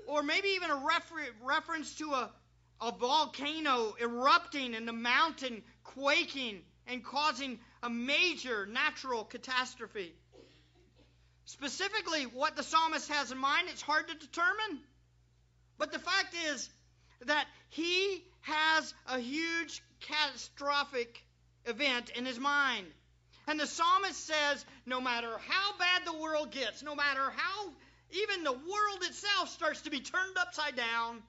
or 0.06 0.22
maybe 0.22 0.48
even 0.50 0.70
a 0.70 0.76
refer- 0.76 1.32
reference 1.42 1.94
to 1.96 2.12
a, 2.12 2.30
a 2.80 2.92
volcano 2.92 3.94
erupting 4.00 4.74
and 4.74 4.86
the 4.86 4.92
mountain 4.92 5.62
quaking 5.84 6.60
and 6.86 7.04
causing 7.04 7.58
a 7.82 7.90
major 7.90 8.66
natural 8.66 9.24
catastrophe. 9.24 10.12
Specifically, 11.44 12.24
what 12.24 12.56
the 12.56 12.62
psalmist 12.62 13.10
has 13.10 13.32
in 13.32 13.38
mind, 13.38 13.68
it's 13.70 13.82
hard 13.82 14.08
to 14.08 14.14
determine. 14.14 14.80
But 15.78 15.92
the 15.92 15.98
fact 15.98 16.34
is 16.48 16.68
that 17.26 17.46
he 17.70 18.24
has 18.50 18.94
a 19.08 19.18
huge 19.18 19.82
catastrophic 20.00 21.22
event 21.66 22.10
in 22.10 22.26
his 22.26 22.38
mind. 22.38 22.86
And 23.46 23.58
the 23.58 23.66
psalmist 23.66 24.26
says 24.26 24.64
no 24.86 25.00
matter 25.00 25.30
how 25.48 25.78
bad 25.78 26.02
the 26.06 26.18
world 26.18 26.52
gets, 26.52 26.82
no 26.82 26.94
matter 26.94 27.30
how 27.34 27.70
even 28.12 28.44
the 28.44 28.52
world 28.52 29.02
itself 29.02 29.48
starts 29.48 29.82
to 29.82 29.90
be 29.90 30.00
turned 30.00 30.36
upside 30.38 30.76
down, 30.76 31.22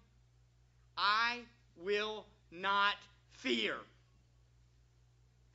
I 0.97 1.39
will 1.77 2.25
not 2.51 2.95
fear. 3.33 3.75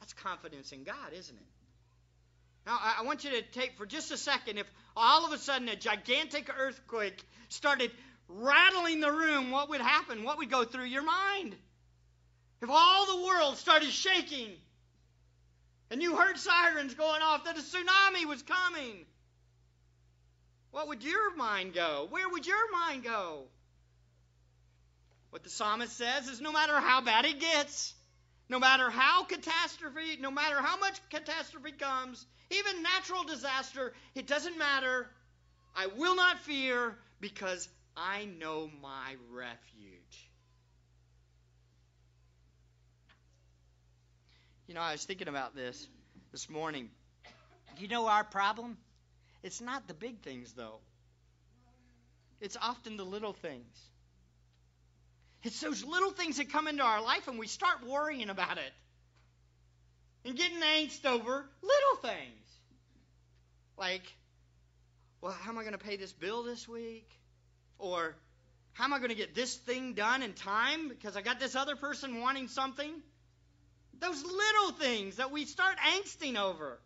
That's 0.00 0.12
confidence 0.14 0.72
in 0.72 0.84
God, 0.84 1.12
isn't 1.12 1.36
it? 1.36 1.46
Now, 2.66 2.78
I 2.80 3.02
want 3.04 3.22
you 3.22 3.30
to 3.30 3.42
take 3.42 3.76
for 3.76 3.86
just 3.86 4.10
a 4.10 4.16
second 4.16 4.58
if 4.58 4.66
all 4.96 5.24
of 5.24 5.32
a 5.32 5.38
sudden 5.38 5.68
a 5.68 5.76
gigantic 5.76 6.50
earthquake 6.58 7.24
started 7.48 7.92
rattling 8.28 9.00
the 9.00 9.10
room, 9.10 9.50
what 9.50 9.68
would 9.68 9.80
happen? 9.80 10.24
What 10.24 10.38
would 10.38 10.50
go 10.50 10.64
through 10.64 10.86
your 10.86 11.04
mind? 11.04 11.54
If 12.62 12.70
all 12.70 13.06
the 13.06 13.26
world 13.26 13.56
started 13.56 13.90
shaking 13.90 14.50
and 15.90 16.02
you 16.02 16.16
heard 16.16 16.38
sirens 16.38 16.94
going 16.94 17.22
off 17.22 17.44
that 17.44 17.58
a 17.58 17.60
tsunami 17.60 18.26
was 18.26 18.42
coming, 18.42 19.04
what 20.70 20.88
would 20.88 21.02
your 21.02 21.34
mind 21.36 21.74
go? 21.74 22.06
Where 22.10 22.28
would 22.28 22.46
your 22.46 22.70
mind 22.72 23.04
go? 23.04 23.44
What 25.30 25.42
the 25.42 25.50
psalmist 25.50 25.96
says 25.96 26.28
is 26.28 26.40
no 26.40 26.52
matter 26.52 26.80
how 26.80 27.02
bad 27.02 27.24
it 27.24 27.40
gets, 27.40 27.94
no 28.48 28.58
matter 28.58 28.90
how 28.90 29.24
catastrophe, 29.24 30.16
no 30.20 30.30
matter 30.30 30.56
how 30.56 30.78
much 30.78 30.98
catastrophe 31.10 31.72
comes, 31.72 32.24
even 32.50 32.82
natural 32.82 33.24
disaster, 33.24 33.92
it 34.14 34.26
doesn't 34.26 34.56
matter. 34.56 35.06
I 35.74 35.88
will 35.88 36.16
not 36.16 36.38
fear 36.40 36.96
because 37.20 37.68
I 37.96 38.26
know 38.26 38.70
my 38.82 39.16
refuge. 39.32 40.30
You 44.66 44.74
know, 44.74 44.80
I 44.80 44.92
was 44.92 45.04
thinking 45.04 45.28
about 45.28 45.54
this 45.54 45.88
this 46.32 46.50
morning. 46.50 46.90
You 47.78 47.88
know 47.88 48.08
our 48.08 48.24
problem? 48.24 48.76
It's 49.42 49.60
not 49.60 49.86
the 49.86 49.94
big 49.94 50.20
things, 50.22 50.52
though, 50.52 50.80
it's 52.40 52.56
often 52.60 52.96
the 52.96 53.04
little 53.04 53.32
things. 53.32 53.80
It's 55.42 55.60
those 55.60 55.84
little 55.84 56.10
things 56.10 56.38
that 56.38 56.50
come 56.50 56.66
into 56.66 56.82
our 56.82 57.02
life 57.02 57.28
and 57.28 57.38
we 57.38 57.46
start 57.46 57.86
worrying 57.86 58.30
about 58.30 58.58
it 58.58 58.72
and 60.24 60.36
getting 60.36 60.58
angst 60.58 61.06
over 61.06 61.46
little 61.62 61.96
things. 62.02 62.46
Like, 63.78 64.02
well, 65.20 65.32
how 65.32 65.52
am 65.52 65.58
I 65.58 65.62
going 65.62 65.72
to 65.72 65.78
pay 65.78 65.96
this 65.96 66.12
bill 66.12 66.42
this 66.42 66.66
week? 66.68 67.08
Or 67.78 68.14
how 68.72 68.84
am 68.84 68.92
I 68.92 68.98
going 68.98 69.10
to 69.10 69.16
get 69.16 69.34
this 69.34 69.54
thing 69.54 69.94
done 69.94 70.22
in 70.22 70.32
time 70.32 70.88
because 70.88 71.16
I 71.16 71.22
got 71.22 71.40
this 71.40 71.56
other 71.56 71.76
person 71.76 72.20
wanting 72.20 72.48
something? 72.48 72.90
Those 73.98 74.22
little 74.22 74.72
things 74.78 75.16
that 75.16 75.32
we 75.32 75.46
start 75.46 75.76
angsting 75.78 76.36
over. 76.36 76.78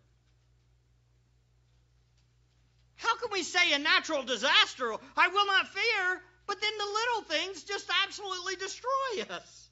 How 2.97 3.17
can 3.17 3.31
we 3.33 3.43
say 3.43 3.73
a 3.73 3.79
natural 3.79 4.23
disaster, 4.23 4.93
I 5.17 5.29
will 5.29 5.47
not 5.47 5.69
fear, 5.69 6.23
but 6.47 6.61
then 6.61 6.73
the 6.79 6.85
little 6.85 7.39
things 7.39 7.65
just 7.65 7.91
absolutely 8.05 8.57
destroy 8.57 9.35
us? 9.35 9.69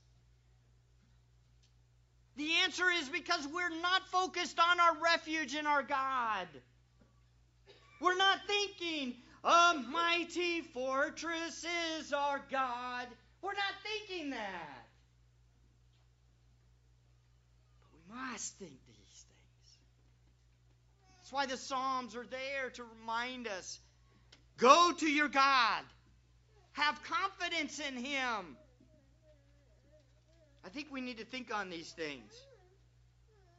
The 2.37 2.51
answer 2.63 2.85
is 3.01 3.09
because 3.09 3.47
we're 3.53 3.81
not 3.83 4.07
focused 4.09 4.59
on 4.59 4.81
our 4.81 4.97
refuge 5.03 5.55
in 5.55 5.67
our 5.67 5.83
God. 5.83 6.47
We're 8.01 8.17
not 8.17 8.39
thinking, 8.47 9.15
a 9.45 9.75
mighty 9.91 10.61
fortress 10.61 11.65
is 11.99 12.13
our 12.13 12.41
God. 12.51 13.07
We're 13.43 13.53
not 13.53 13.75
thinking 13.83 14.31
that. 14.31 14.87
But 17.83 17.91
we 17.95 18.17
must 18.33 18.59
think 18.59 18.73
these 18.87 19.27
things. 19.27 19.79
That's 21.17 21.33
why 21.33 21.47
the 21.47 21.57
Psalms 21.57 22.17
are 22.17 22.27
there 22.27 22.71
to 22.75 22.85
remind 23.01 23.47
us 23.47 23.79
go 24.57 24.93
to 24.99 25.07
your 25.07 25.29
God, 25.29 25.83
have 26.73 27.01
confidence 27.05 27.79
in 27.79 27.97
Him. 27.97 28.57
I 30.65 30.69
think 30.71 30.89
we 30.91 31.01
need 31.01 31.19
to 31.19 31.25
think 31.25 31.55
on 31.55 31.71
these 31.71 31.91
things. 31.93 32.33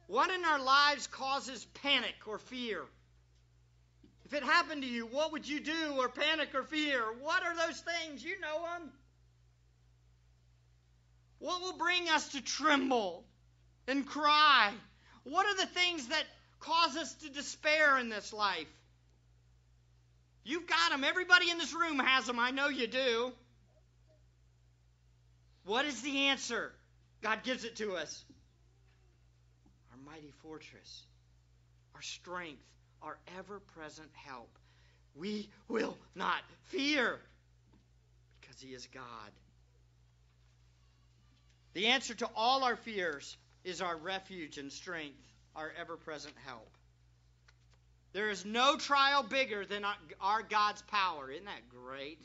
What 0.06 0.30
in 0.30 0.44
our 0.44 0.60
lives 0.60 1.06
causes 1.06 1.64
panic 1.82 2.14
or 2.26 2.38
fear? 2.38 2.82
If 4.30 4.36
it 4.36 4.42
happened 4.44 4.82
to 4.82 4.88
you, 4.88 5.06
what 5.06 5.32
would 5.32 5.48
you 5.48 5.58
do 5.58 5.94
or 5.98 6.08
panic 6.08 6.54
or 6.54 6.62
fear? 6.62 7.02
What 7.20 7.42
are 7.42 7.56
those 7.56 7.80
things? 7.80 8.22
You 8.22 8.38
know 8.38 8.62
them. 8.62 8.88
What 11.40 11.60
will 11.62 11.76
bring 11.76 12.08
us 12.08 12.28
to 12.28 12.40
tremble 12.40 13.24
and 13.88 14.06
cry? 14.06 14.70
What 15.24 15.46
are 15.46 15.56
the 15.56 15.66
things 15.66 16.06
that 16.08 16.22
cause 16.60 16.96
us 16.96 17.12
to 17.14 17.28
despair 17.28 17.98
in 17.98 18.08
this 18.08 18.32
life? 18.32 18.68
You've 20.44 20.68
got 20.68 20.90
them. 20.92 21.02
Everybody 21.02 21.50
in 21.50 21.58
this 21.58 21.74
room 21.74 21.98
has 21.98 22.26
them. 22.26 22.38
I 22.38 22.52
know 22.52 22.68
you 22.68 22.86
do. 22.86 23.32
What 25.64 25.86
is 25.86 26.02
the 26.02 26.28
answer? 26.28 26.70
God 27.20 27.42
gives 27.42 27.64
it 27.64 27.74
to 27.76 27.96
us. 27.96 28.24
Our 29.90 30.12
mighty 30.12 30.32
fortress, 30.44 31.02
our 31.96 32.02
strength, 32.02 32.62
our 33.02 33.18
ever 33.38 33.60
present 33.74 34.10
help. 34.14 34.50
We 35.14 35.48
will 35.68 35.96
not 36.14 36.42
fear 36.64 37.18
because 38.40 38.60
He 38.60 38.68
is 38.68 38.86
God. 38.86 39.30
The 41.74 41.88
answer 41.88 42.14
to 42.14 42.28
all 42.34 42.64
our 42.64 42.76
fears 42.76 43.36
is 43.64 43.80
our 43.80 43.96
refuge 43.96 44.58
and 44.58 44.72
strength, 44.72 45.18
our 45.54 45.72
ever 45.78 45.96
present 45.96 46.34
help. 46.44 46.68
There 48.12 48.30
is 48.30 48.44
no 48.44 48.76
trial 48.76 49.22
bigger 49.22 49.64
than 49.64 49.84
our 50.20 50.42
God's 50.42 50.82
power. 50.82 51.30
Isn't 51.30 51.44
that 51.44 51.68
great? 51.68 52.18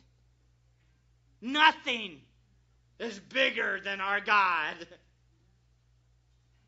Nothing 1.42 2.22
is 3.00 3.20
bigger 3.20 3.80
than 3.84 4.02
our 4.02 4.20
God. 4.20 4.76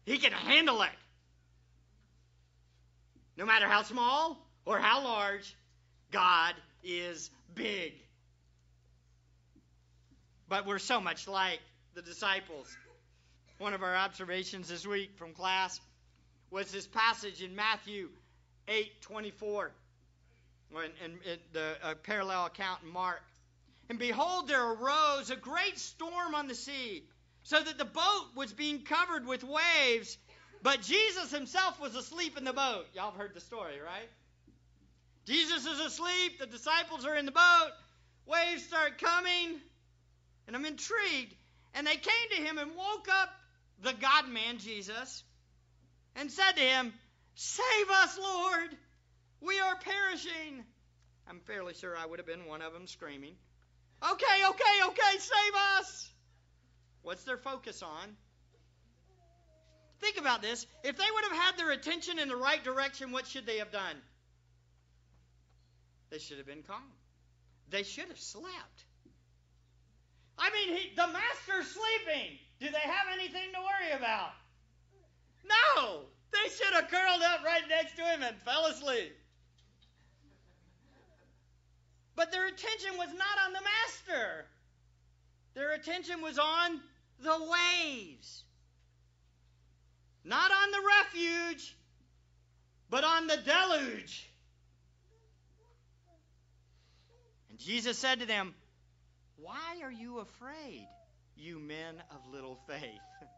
He 0.06 0.20
can 0.20 0.32
handle 0.32 0.84
it. 0.84 0.92
No 3.38 3.46
matter 3.46 3.68
how 3.68 3.84
small 3.84 4.38
or 4.66 4.80
how 4.80 5.04
large, 5.04 5.56
God 6.12 6.56
is 6.84 7.30
big. 7.54 7.94
But 10.50 10.66
we're 10.66 10.80
so 10.80 11.00
much 11.00 11.28
like 11.28 11.60
the 11.94 12.02
disciples. 12.02 12.76
One 13.60 13.74
of 13.74 13.84
our 13.84 13.96
observations 13.96 14.70
this 14.70 14.88
week 14.88 15.12
from 15.18 15.34
class 15.34 15.80
was 16.50 16.72
this 16.72 16.88
passage 16.88 17.44
in 17.44 17.56
Matthew 17.56 18.10
8 18.68 19.02
24, 19.02 19.72
and, 20.76 20.92
and, 21.04 21.14
and 21.30 21.40
the 21.54 21.76
uh, 21.84 21.96
parallel 22.04 22.46
account 22.48 22.80
in 22.84 22.90
Mark. 22.90 23.22
And 23.90 24.00
behold, 24.00 24.48
there 24.48 24.66
arose 24.66 25.30
a 25.30 25.36
great 25.36 25.78
storm 25.78 26.36
on 26.36 26.48
the 26.48 26.56
sea, 26.56 27.04
so 27.44 27.62
that 27.62 27.78
the 27.78 27.86
boat 27.86 28.26
was 28.36 28.52
being 28.52 28.82
covered 28.82 29.26
with 29.26 29.44
waves, 29.44 30.18
but 30.64 30.82
Jesus 30.82 31.32
himself 31.32 31.80
was 31.80 31.96
asleep 31.96 32.38
in 32.38 32.44
the 32.44 32.54
boat. 32.54 32.86
Y'all 32.94 33.12
have 33.12 33.20
heard 33.20 33.34
the 33.34 33.42
story, 33.42 33.80
right? 33.84 34.10
Jesus 35.26 35.66
is 35.66 35.80
asleep, 35.80 36.40
the 36.40 36.46
disciples 36.46 37.06
are 37.06 37.16
in 37.16 37.26
the 37.26 37.32
boat, 37.32 37.72
waves 38.26 38.64
start 38.64 38.98
coming, 38.98 39.60
and 40.48 40.56
I'm 40.56 40.66
intrigued. 40.66 41.36
And 41.74 41.86
they 41.86 41.96
came 41.96 42.30
to 42.32 42.42
him 42.42 42.58
and 42.58 42.76
woke 42.76 43.08
up 43.10 43.30
the 43.84 43.94
God 43.94 44.30
man, 44.30 44.58
Jesus, 44.58 45.24
and 46.16 46.32
said 46.32 46.54
to 46.54 46.62
him, 46.62 46.94
Save 47.36 47.90
us, 47.92 48.18
Lord! 48.18 48.76
We 49.42 49.60
are 49.60 49.76
perishing. 49.76 50.64
I'm 51.30 51.42
fairly 51.42 51.74
sure 51.76 51.96
I 51.96 52.06
would 52.06 52.20
have 52.20 52.26
been 52.26 52.46
one 52.46 52.62
of 52.62 52.74
them 52.74 52.88
screaming, 52.88 53.36
Okay, 54.04 54.46
okay, 54.50 54.86
okay, 54.86 55.18
save 55.18 55.56
us! 55.80 56.10
What's 57.02 57.24
their 57.24 57.38
focus 57.38 57.82
on? 57.82 58.16
Think 60.00 60.18
about 60.18 60.42
this. 60.42 60.66
If 60.84 60.98
they 60.98 61.06
would 61.14 61.24
have 61.24 61.44
had 61.44 61.58
their 61.58 61.72
attention 61.72 62.20
in 62.20 62.28
the 62.28 62.36
right 62.36 62.64
direction, 62.64 63.12
what 63.12 63.26
should 63.26 63.46
they 63.46 63.58
have 63.58 63.72
done? 63.72 63.96
They 66.10 66.20
should 66.20 66.38
have 66.38 66.48
been 66.48 66.64
calm. 66.64 66.84
They 67.70 67.84
should 67.84 68.08
have 68.08 68.20
slept. 68.20 68.86
I 70.38 70.52
mean, 70.52 70.78
he, 70.78 70.96
the 70.96 71.08
master's 71.08 71.68
sleeping. 71.68 72.38
Do 72.60 72.68
they 72.68 72.78
have 72.78 73.08
anything 73.12 73.52
to 73.54 73.60
worry 73.60 73.92
about? 73.98 74.32
No. 75.46 76.02
They 76.32 76.50
should 76.50 76.74
have 76.74 76.90
curled 76.90 77.22
up 77.22 77.44
right 77.44 77.64
next 77.70 77.96
to 77.96 78.04
him 78.04 78.22
and 78.22 78.38
fell 78.42 78.66
asleep. 78.66 79.16
But 82.16 82.32
their 82.32 82.48
attention 82.48 82.98
was 82.98 83.10
not 83.10 83.46
on 83.46 83.54
the 83.54 83.62
master. 83.62 84.46
Their 85.54 85.74
attention 85.74 86.22
was 86.22 86.38
on 86.38 86.82
the 87.20 87.38
waves. 87.40 88.44
Not 90.28 90.52
on 90.52 90.72
the 90.72 90.82
refuge, 91.06 91.78
but 92.90 93.06
on 93.06 93.28
the 93.28 93.38
deluge. 93.38 94.30
And 97.50 97.58
Jesus 97.58 97.98
said 97.98 98.20
to 98.20 98.26
them, 98.26 98.54
why 99.38 99.78
are 99.82 99.92
you 99.92 100.20
afraid, 100.20 100.86
you 101.38 101.60
men 101.60 101.96
of 102.12 102.34
little 102.34 102.60
faith? 102.68 102.82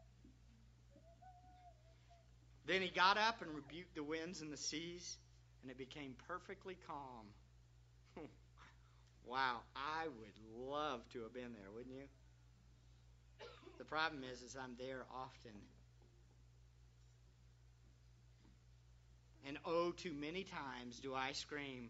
then 2.66 2.82
he 2.82 2.90
got 2.90 3.20
up 3.20 3.44
and 3.44 3.54
rebuked 3.54 3.94
the 3.94 4.02
winds 4.02 4.42
and 4.42 4.52
the 4.52 4.58
seas, 4.58 5.16
and 5.62 5.70
it 5.70 5.78
became 5.78 6.16
perfectly 6.28 6.76
calm. 6.88 7.28
wow, 9.28 9.60
I 9.76 10.08
would 10.08 10.72
love 10.72 11.08
to 11.14 11.22
have 11.22 11.36
been 11.36 11.54
there, 11.54 11.70
wouldn't 11.72 11.94
you? 11.94 12.08
The 13.78 13.86
problem 13.86 14.24
is, 14.24 14.42
is 14.42 14.58
I'm 14.60 14.74
there 14.80 15.06
often. 15.14 15.54
And 19.48 19.58
oh, 19.66 19.92
too 19.92 20.14
many 20.14 20.44
times 20.44 21.00
do 21.00 21.16
I 21.16 21.32
scream, 21.32 21.90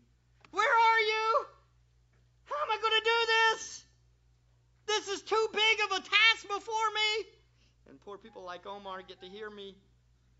Where 0.51 0.67
are 0.67 0.99
you? 0.99 1.45
How 2.45 2.55
am 2.63 2.71
I 2.71 2.81
going 2.81 2.93
to 2.93 3.03
do 3.03 3.25
this? 3.27 3.83
This 4.87 5.07
is 5.07 5.21
too 5.21 5.47
big 5.53 5.79
of 5.85 5.97
a 5.97 6.01
task 6.01 6.47
before 6.47 6.89
me. 6.95 7.25
And 7.89 8.01
poor 8.01 8.17
people 8.17 8.43
like 8.43 8.65
Omar 8.65 9.01
get 9.03 9.21
to 9.21 9.27
hear 9.27 9.49
me 9.49 9.75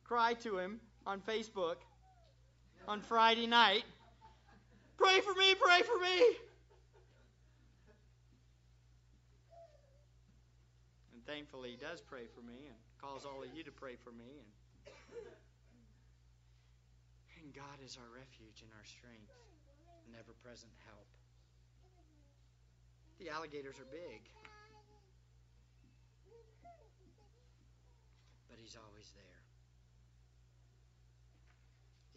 cry 0.04 0.34
to 0.34 0.58
him 0.58 0.80
on 1.06 1.22
Facebook 1.22 1.76
on 2.88 3.02
Friday 3.02 3.46
night. 3.46 3.84
Pray 4.98 5.22
for 5.22 5.34
me, 5.34 5.54
pray 5.54 5.82
for 5.84 6.00
me. 6.00 6.36
And 11.14 11.26
thankfully, 11.28 11.70
he 11.70 11.78
does 11.78 12.02
pray 12.02 12.24
for 12.34 12.42
me 12.42 12.58
and 12.66 12.76
calls 13.00 13.24
all 13.24 13.44
of 13.44 13.50
you 13.56 13.64
to 13.64 13.72
pray 13.72 13.96
for 14.04 14.12
me. 14.12 14.26
And, 14.26 15.26
and 17.44 17.54
God 17.54 17.80
is 17.84 17.98
our 17.98 18.10
refuge 18.12 18.62
and 18.62 18.72
our 18.76 18.86
strength 18.86 19.32
and 20.06 20.16
ever 20.16 20.34
present 20.44 20.72
help. 20.86 21.08
The 23.20 23.30
alligators 23.30 23.76
are 23.80 23.90
big. 23.92 24.22
But 28.50 28.58
he's 28.58 28.76
always 28.76 29.12
there. 29.16 29.40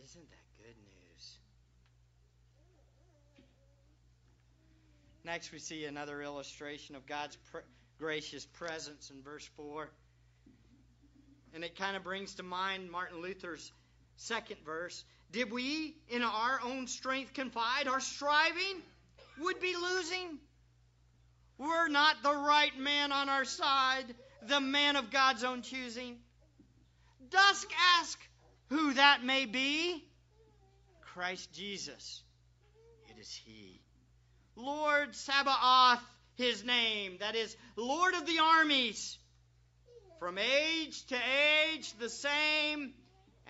Isn't 0.04 0.30
that 0.30 0.46
good 0.58 0.76
news? 0.76 1.38
Next, 5.24 5.52
we 5.52 5.58
see 5.58 5.84
another 5.84 6.22
illustration 6.22 6.96
of 6.96 7.06
God's 7.06 7.36
pr- 7.50 7.58
gracious 7.98 8.44
presence 8.44 9.10
in 9.10 9.22
verse 9.22 9.48
4. 9.56 9.88
And 11.54 11.62
it 11.62 11.76
kind 11.76 11.96
of 11.96 12.02
brings 12.02 12.34
to 12.36 12.42
mind 12.42 12.90
Martin 12.90 13.20
Luther's 13.20 13.72
second 14.16 14.58
verse. 14.64 15.04
Did 15.30 15.50
we, 15.50 15.96
in 16.08 16.22
our 16.22 16.60
own 16.64 16.86
strength, 16.86 17.32
confide? 17.32 17.88
Our 17.88 18.00
striving 18.00 18.82
would 19.40 19.60
be 19.60 19.74
losing. 19.74 20.38
We're 21.58 21.88
not 21.88 22.22
the 22.22 22.34
right 22.34 22.76
man 22.78 23.12
on 23.12 23.28
our 23.28 23.44
side, 23.44 24.04
the 24.46 24.60
man 24.60 24.96
of 24.96 25.10
God's 25.10 25.44
own 25.44 25.62
choosing. 25.62 26.18
Dost 27.30 27.66
ask 27.98 28.18
who 28.68 28.94
that 28.94 29.24
may 29.24 29.46
be? 29.46 30.04
Christ 31.00 31.52
Jesus. 31.52 32.22
It 33.08 33.20
is 33.20 33.30
He. 33.44 33.80
Lord 34.56 35.14
Sabaoth, 35.14 36.02
His 36.36 36.64
name. 36.64 37.16
That 37.20 37.36
is, 37.36 37.56
Lord 37.76 38.14
of 38.14 38.26
the 38.26 38.38
armies. 38.38 39.18
From 40.18 40.38
age 40.38 41.04
to 41.06 41.16
age, 41.16 41.92
the 41.98 42.08
same. 42.08 42.94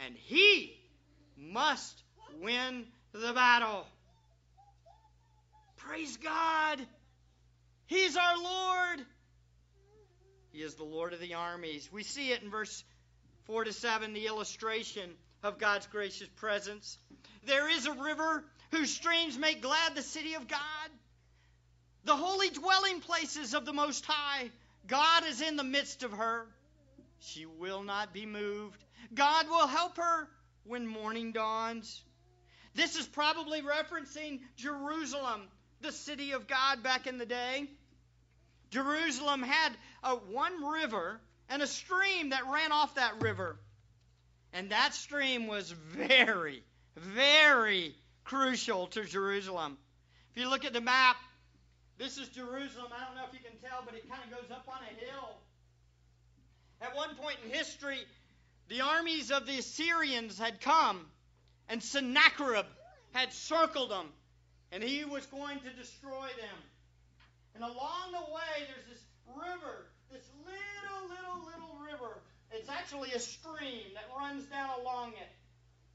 And 0.04 0.16
He 0.16 0.76
must 1.36 2.02
win 2.40 2.84
the 3.12 3.32
battle. 3.32 3.86
Praise 5.76 6.16
God. 6.16 6.80
He's 7.86 8.16
our 8.16 8.38
Lord. 8.38 9.06
He 10.50 10.62
is 10.62 10.74
the 10.74 10.84
Lord 10.84 11.12
of 11.12 11.20
the 11.20 11.34
armies. 11.34 11.88
We 11.92 12.02
see 12.02 12.32
it 12.32 12.42
in 12.42 12.50
verse 12.50 12.84
4 13.44 13.64
to 13.64 13.72
7, 13.72 14.12
the 14.12 14.26
illustration 14.26 15.10
of 15.42 15.58
God's 15.58 15.86
gracious 15.86 16.28
presence. 16.36 16.98
There 17.46 17.68
is 17.68 17.86
a 17.86 17.92
river 17.92 18.44
whose 18.70 18.94
streams 18.94 19.38
make 19.38 19.62
glad 19.62 19.94
the 19.94 20.02
city 20.02 20.34
of 20.34 20.48
God, 20.48 20.90
the 22.04 22.16
holy 22.16 22.50
dwelling 22.50 23.00
places 23.00 23.54
of 23.54 23.64
the 23.64 23.72
Most 23.72 24.04
High. 24.06 24.50
God 24.86 25.24
is 25.26 25.40
in 25.40 25.56
the 25.56 25.64
midst 25.64 26.02
of 26.02 26.12
her. 26.12 26.46
She 27.20 27.46
will 27.46 27.82
not 27.82 28.12
be 28.12 28.26
moved. 28.26 28.81
God 29.14 29.48
will 29.48 29.66
help 29.66 29.96
her 29.96 30.28
when 30.64 30.86
morning 30.86 31.32
dawns. 31.32 32.02
This 32.74 32.96
is 32.96 33.06
probably 33.06 33.60
referencing 33.60 34.40
Jerusalem, 34.56 35.42
the 35.80 35.92
city 35.92 36.32
of 36.32 36.46
God 36.46 36.82
back 36.82 37.06
in 37.06 37.18
the 37.18 37.26
day. 37.26 37.68
Jerusalem 38.70 39.42
had 39.42 39.72
a 40.02 40.14
one 40.14 40.64
river 40.64 41.20
and 41.50 41.60
a 41.60 41.66
stream 41.66 42.30
that 42.30 42.42
ran 42.50 42.72
off 42.72 42.94
that 42.94 43.20
river. 43.20 43.58
And 44.54 44.70
that 44.70 44.94
stream 44.94 45.46
was 45.46 45.70
very, 45.70 46.62
very 46.96 47.94
crucial 48.24 48.86
to 48.88 49.04
Jerusalem. 49.04 49.76
If 50.34 50.42
you 50.42 50.48
look 50.48 50.64
at 50.64 50.72
the 50.72 50.80
map, 50.80 51.16
this 51.98 52.16
is 52.16 52.28
Jerusalem. 52.28 52.88
I 52.96 53.04
don't 53.04 53.14
know 53.14 53.24
if 53.28 53.34
you 53.34 53.40
can 53.44 53.58
tell, 53.60 53.82
but 53.84 53.94
it 53.94 54.08
kind 54.08 54.22
of 54.24 54.30
goes 54.30 54.50
up 54.50 54.66
on 54.68 54.80
a 54.82 55.04
hill. 55.04 55.36
At 56.80 56.96
one 56.96 57.14
point 57.16 57.36
in 57.44 57.50
history, 57.50 57.98
the 58.72 58.80
armies 58.80 59.30
of 59.30 59.44
the 59.44 59.58
Assyrians 59.58 60.38
had 60.38 60.62
come, 60.62 61.04
and 61.68 61.82
Sennacherib 61.82 62.64
had 63.12 63.30
circled 63.34 63.90
them, 63.90 64.06
and 64.72 64.82
he 64.82 65.04
was 65.04 65.26
going 65.26 65.58
to 65.60 65.70
destroy 65.78 66.28
them. 66.40 66.58
And 67.54 67.64
along 67.64 68.12
the 68.12 68.32
way, 68.32 68.64
there's 68.72 68.88
this 68.88 69.04
river, 69.36 69.88
this 70.10 70.24
little, 70.46 71.02
little, 71.06 71.44
little 71.44 71.76
river. 71.84 72.16
It's 72.50 72.70
actually 72.70 73.12
a 73.12 73.18
stream 73.18 73.92
that 73.92 74.08
runs 74.16 74.44
down 74.46 74.70
along 74.80 75.10
it. 75.20 75.28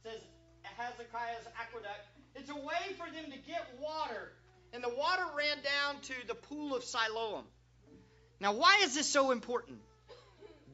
It 0.05 0.11
says 0.11 0.21
Hezekiah's 0.61 1.47
aqueduct. 1.59 2.05
It's 2.35 2.51
a 2.51 2.55
way 2.55 2.93
for 2.95 3.11
them 3.11 3.31
to 3.31 3.37
get 3.39 3.65
water. 3.81 4.33
And 4.71 4.83
the 4.83 4.93
water 4.95 5.25
ran 5.35 5.57
down 5.63 5.99
to 6.01 6.13
the 6.27 6.35
pool 6.35 6.75
of 6.75 6.83
Siloam. 6.83 7.45
Now, 8.39 8.53
why 8.53 8.81
is 8.83 8.93
this 8.93 9.07
so 9.07 9.31
important? 9.31 9.79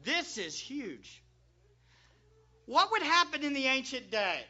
This 0.02 0.36
is 0.36 0.58
huge. 0.58 1.22
What 2.66 2.90
would 2.92 3.02
happen 3.02 3.42
in 3.42 3.52
the 3.52 3.66
ancient 3.66 4.10
day 4.10 4.40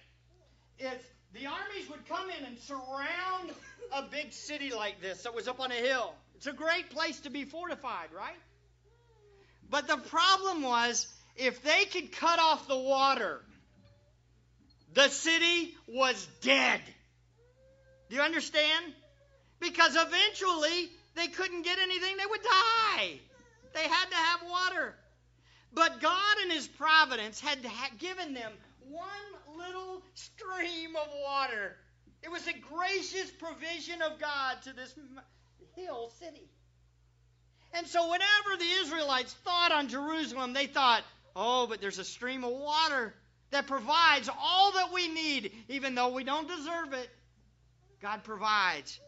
is 0.78 0.92
the 1.32 1.46
armies 1.46 1.88
would 1.90 2.08
come 2.08 2.30
in 2.30 2.44
and 2.44 2.58
surround 2.60 3.50
a 3.92 4.02
big 4.02 4.32
city 4.32 4.72
like 4.72 5.00
this 5.00 5.22
that 5.24 5.34
was 5.34 5.48
up 5.48 5.60
on 5.60 5.72
a 5.72 5.74
hill. 5.74 6.14
It's 6.36 6.46
a 6.46 6.52
great 6.52 6.90
place 6.90 7.20
to 7.20 7.30
be 7.30 7.44
fortified, 7.44 8.08
right? 8.14 8.36
But 9.68 9.88
the 9.88 9.96
problem 9.96 10.62
was 10.62 11.12
if 11.36 11.62
they 11.62 11.84
could 11.86 12.12
cut 12.12 12.38
off 12.38 12.68
the 12.68 12.78
water, 12.78 13.40
the 14.92 15.08
city 15.08 15.74
was 15.88 16.28
dead. 16.40 16.80
Do 18.08 18.16
you 18.16 18.22
understand? 18.22 18.84
Because 19.58 19.96
eventually 19.96 20.90
they 21.16 21.28
couldn't 21.28 21.62
get 21.62 21.78
anything, 21.78 22.16
they 22.16 22.26
would 22.26 22.42
die. 22.42 23.20
They 23.74 23.82
had 23.82 24.10
to 24.10 24.16
have 24.16 24.40
water. 24.48 24.94
But 25.74 26.00
God, 26.00 26.36
in 26.44 26.50
His 26.50 26.68
providence, 26.68 27.40
had 27.40 27.58
given 27.98 28.34
them 28.34 28.52
one 28.88 29.58
little 29.58 30.02
stream 30.14 30.94
of 30.96 31.08
water. 31.22 31.76
It 32.22 32.30
was 32.30 32.46
a 32.46 32.52
gracious 32.52 33.30
provision 33.32 34.00
of 34.02 34.18
God 34.20 34.62
to 34.64 34.72
this 34.72 34.94
hill 35.74 36.10
city. 36.20 36.48
And 37.72 37.86
so, 37.86 38.10
whenever 38.10 38.56
the 38.56 38.70
Israelites 38.82 39.34
thought 39.44 39.72
on 39.72 39.88
Jerusalem, 39.88 40.52
they 40.52 40.66
thought, 40.66 41.02
oh, 41.34 41.66
but 41.66 41.80
there's 41.80 41.98
a 41.98 42.04
stream 42.04 42.44
of 42.44 42.52
water 42.52 43.12
that 43.50 43.66
provides 43.66 44.30
all 44.40 44.72
that 44.72 44.92
we 44.92 45.08
need, 45.08 45.52
even 45.68 45.94
though 45.94 46.12
we 46.12 46.24
don't 46.24 46.48
deserve 46.48 46.92
it. 46.92 47.10
God 48.00 48.22
provides. 48.22 49.00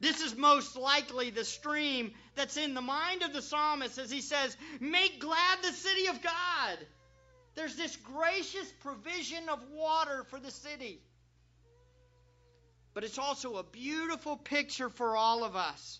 This 0.00 0.20
is 0.20 0.36
most 0.36 0.76
likely 0.76 1.30
the 1.30 1.44
stream 1.44 2.12
that's 2.36 2.56
in 2.56 2.74
the 2.74 2.80
mind 2.80 3.22
of 3.22 3.32
the 3.32 3.42
psalmist 3.42 3.98
as 3.98 4.10
he 4.10 4.20
says, 4.20 4.56
Make 4.80 5.20
glad 5.20 5.58
the 5.62 5.72
city 5.72 6.06
of 6.06 6.22
God. 6.22 6.78
There's 7.56 7.74
this 7.74 7.96
gracious 7.96 8.72
provision 8.80 9.48
of 9.48 9.58
water 9.72 10.24
for 10.30 10.38
the 10.38 10.52
city. 10.52 11.00
But 12.94 13.02
it's 13.02 13.18
also 13.18 13.56
a 13.56 13.64
beautiful 13.64 14.36
picture 14.36 14.88
for 14.88 15.16
all 15.16 15.42
of 15.42 15.56
us. 15.56 15.98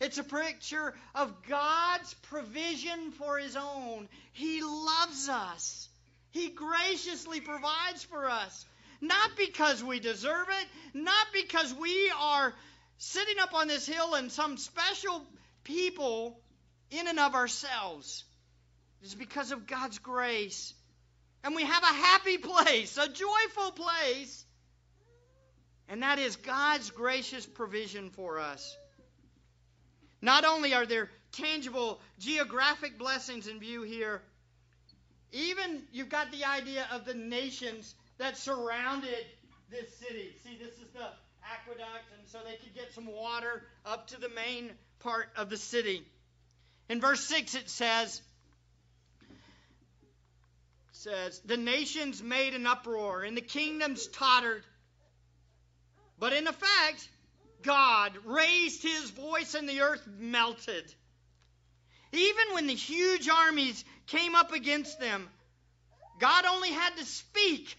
It's 0.00 0.18
a 0.18 0.24
picture 0.24 0.94
of 1.14 1.32
God's 1.48 2.14
provision 2.14 3.12
for 3.12 3.38
His 3.38 3.56
own. 3.56 4.08
He 4.32 4.62
loves 4.62 5.28
us, 5.28 5.88
He 6.30 6.50
graciously 6.50 7.40
provides 7.40 8.04
for 8.04 8.28
us. 8.30 8.64
Not 9.00 9.36
because 9.36 9.84
we 9.84 10.00
deserve 10.00 10.48
it, 10.48 10.68
not 10.94 11.26
because 11.32 11.74
we 11.74 12.10
are 12.18 12.54
sitting 12.98 13.38
up 13.40 13.54
on 13.54 13.68
this 13.68 13.86
hill 13.86 14.14
and 14.14 14.30
some 14.30 14.56
special 14.56 15.22
people 15.64 16.40
in 16.90 17.08
and 17.08 17.18
of 17.18 17.34
ourselves. 17.34 18.24
It's 19.02 19.14
because 19.14 19.52
of 19.52 19.66
God's 19.66 19.98
grace. 19.98 20.74
And 21.44 21.54
we 21.54 21.62
have 21.62 21.82
a 21.82 21.86
happy 21.86 22.38
place, 22.38 22.96
a 22.98 23.08
joyful 23.08 23.72
place. 23.72 24.44
And 25.88 26.02
that 26.02 26.18
is 26.18 26.36
God's 26.36 26.90
gracious 26.90 27.46
provision 27.46 28.10
for 28.10 28.40
us. 28.40 28.76
Not 30.20 30.44
only 30.44 30.74
are 30.74 30.86
there 30.86 31.10
tangible 31.32 32.00
geographic 32.18 32.98
blessings 32.98 33.46
in 33.46 33.60
view 33.60 33.82
here, 33.82 34.22
even 35.32 35.82
you've 35.92 36.08
got 36.08 36.32
the 36.32 36.44
idea 36.44 36.86
of 36.92 37.04
the 37.04 37.14
nations 37.14 37.94
that 38.18 38.36
surrounded 38.36 39.24
this 39.70 39.94
city. 39.98 40.34
See, 40.42 40.58
this 40.58 40.72
is 40.78 40.88
the 40.94 41.08
aqueduct, 41.52 42.04
and 42.18 42.28
so 42.28 42.38
they 42.44 42.56
could 42.56 42.74
get 42.74 42.92
some 42.92 43.06
water 43.06 43.62
up 43.84 44.08
to 44.08 44.20
the 44.20 44.28
main 44.28 44.70
part 45.00 45.28
of 45.36 45.50
the 45.50 45.56
city. 45.56 46.02
In 46.88 47.00
verse 47.00 47.20
6, 47.24 47.54
it 47.54 47.68
says, 47.68 48.20
says, 50.92 51.40
The 51.44 51.56
nations 51.56 52.22
made 52.22 52.54
an 52.54 52.66
uproar, 52.66 53.22
and 53.22 53.36
the 53.36 53.42
kingdoms 53.42 54.06
tottered. 54.08 54.64
But 56.18 56.32
in 56.32 56.46
effect, 56.46 57.08
God 57.62 58.12
raised 58.24 58.82
his 58.82 59.10
voice, 59.10 59.54
and 59.54 59.68
the 59.68 59.80
earth 59.80 60.06
melted. 60.18 60.94
Even 62.12 62.54
when 62.54 62.66
the 62.66 62.74
huge 62.74 63.28
armies 63.28 63.84
came 64.06 64.34
up 64.34 64.52
against 64.52 65.00
them, 65.00 65.28
God 66.18 66.44
only 66.46 66.70
had 66.70 66.96
to 66.96 67.04
speak, 67.04 67.76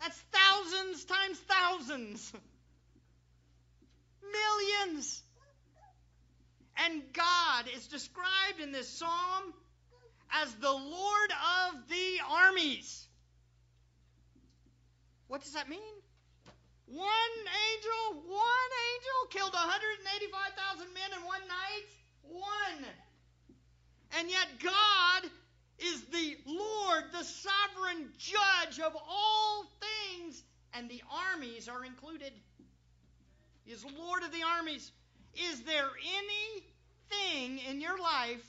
That's 0.00 0.22
thousands 0.32 1.04
times 1.04 1.38
thousands. 1.48 2.32
Millions. 4.22 5.23
And 6.76 7.02
God 7.12 7.66
is 7.76 7.86
described 7.86 8.60
in 8.62 8.72
this 8.72 8.88
psalm 8.88 9.54
as 10.32 10.52
the 10.54 10.72
Lord 10.72 11.30
of 11.30 11.88
the 11.88 12.18
armies. 12.28 13.06
What 15.28 15.42
does 15.42 15.52
that 15.52 15.68
mean? 15.68 15.80
One 16.86 17.06
angel, 17.06 18.22
one 18.28 18.72
angel 18.92 19.18
killed 19.30 19.54
185,000 19.54 20.92
men 20.92 21.18
in 21.18 21.24
one 21.24 21.40
night. 21.48 21.86
One. 22.28 22.84
And 24.18 24.30
yet 24.30 24.46
God 24.62 25.30
is 25.78 26.02
the 26.04 26.36
Lord, 26.46 27.04
the 27.12 27.24
sovereign 27.24 28.10
judge 28.18 28.80
of 28.80 28.96
all 29.08 29.66
things, 29.80 30.42
and 30.72 30.88
the 30.88 31.02
armies 31.10 31.68
are 31.68 31.84
included. 31.84 32.32
He 33.64 33.72
is 33.72 33.84
Lord 33.98 34.22
of 34.22 34.32
the 34.32 34.42
armies. 34.42 34.92
Is 35.52 35.62
there 35.62 35.88
anything 36.18 37.60
in 37.68 37.80
your 37.80 37.98
life 37.98 38.44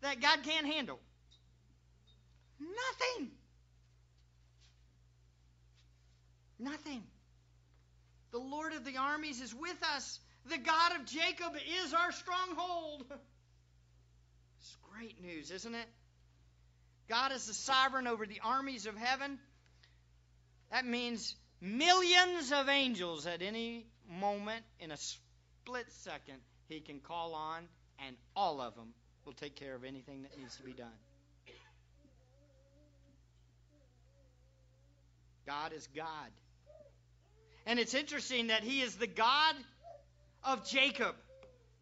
that 0.00 0.20
God 0.20 0.40
can't 0.44 0.66
handle? 0.66 0.98
Nothing. 2.60 3.30
Nothing. 6.58 7.02
The 8.32 8.38
Lord 8.38 8.72
of 8.72 8.84
the 8.84 8.96
armies 8.96 9.40
is 9.40 9.54
with 9.54 9.82
us. 9.94 10.18
The 10.46 10.58
God 10.58 10.96
of 10.96 11.06
Jacob 11.06 11.52
is 11.84 11.94
our 11.94 12.12
stronghold. 12.12 13.04
It's 14.60 14.76
great 14.92 15.22
news, 15.22 15.52
isn't 15.52 15.74
it? 15.76 15.86
God 17.08 17.30
is 17.30 17.46
the 17.46 17.54
sovereign 17.54 18.08
over 18.08 18.26
the 18.26 18.40
armies 18.44 18.86
of 18.86 18.96
heaven. 18.96 19.38
That 20.72 20.84
means 20.84 21.36
millions 21.60 22.52
of 22.52 22.68
angels 22.68 23.26
at 23.26 23.40
any 23.40 23.86
moment 24.10 24.64
in 24.80 24.90
a 24.90 24.96
split 25.68 25.86
second 25.90 26.38
he 26.70 26.80
can 26.80 26.98
call 26.98 27.34
on, 27.34 27.62
and 28.06 28.16
all 28.34 28.62
of 28.62 28.74
them 28.74 28.94
will 29.26 29.34
take 29.34 29.54
care 29.54 29.74
of 29.74 29.84
anything 29.84 30.22
that 30.22 30.36
needs 30.38 30.56
to 30.56 30.62
be 30.62 30.72
done. 30.72 30.88
God 35.46 35.74
is 35.74 35.86
God. 35.94 36.30
And 37.66 37.78
it's 37.78 37.92
interesting 37.92 38.46
that 38.46 38.62
he 38.62 38.80
is 38.80 38.94
the 38.94 39.06
God 39.06 39.56
of 40.42 40.66
Jacob, 40.66 41.14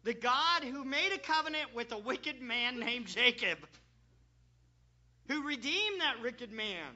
the 0.03 0.13
God 0.13 0.63
who 0.63 0.83
made 0.83 1.13
a 1.13 1.17
covenant 1.17 1.73
with 1.73 1.91
a 1.93 1.97
wicked 1.97 2.41
man 2.41 2.79
named 2.79 3.07
Jacob, 3.07 3.57
who 5.29 5.43
redeemed 5.43 6.01
that 6.01 6.21
wicked 6.21 6.51
man 6.51 6.87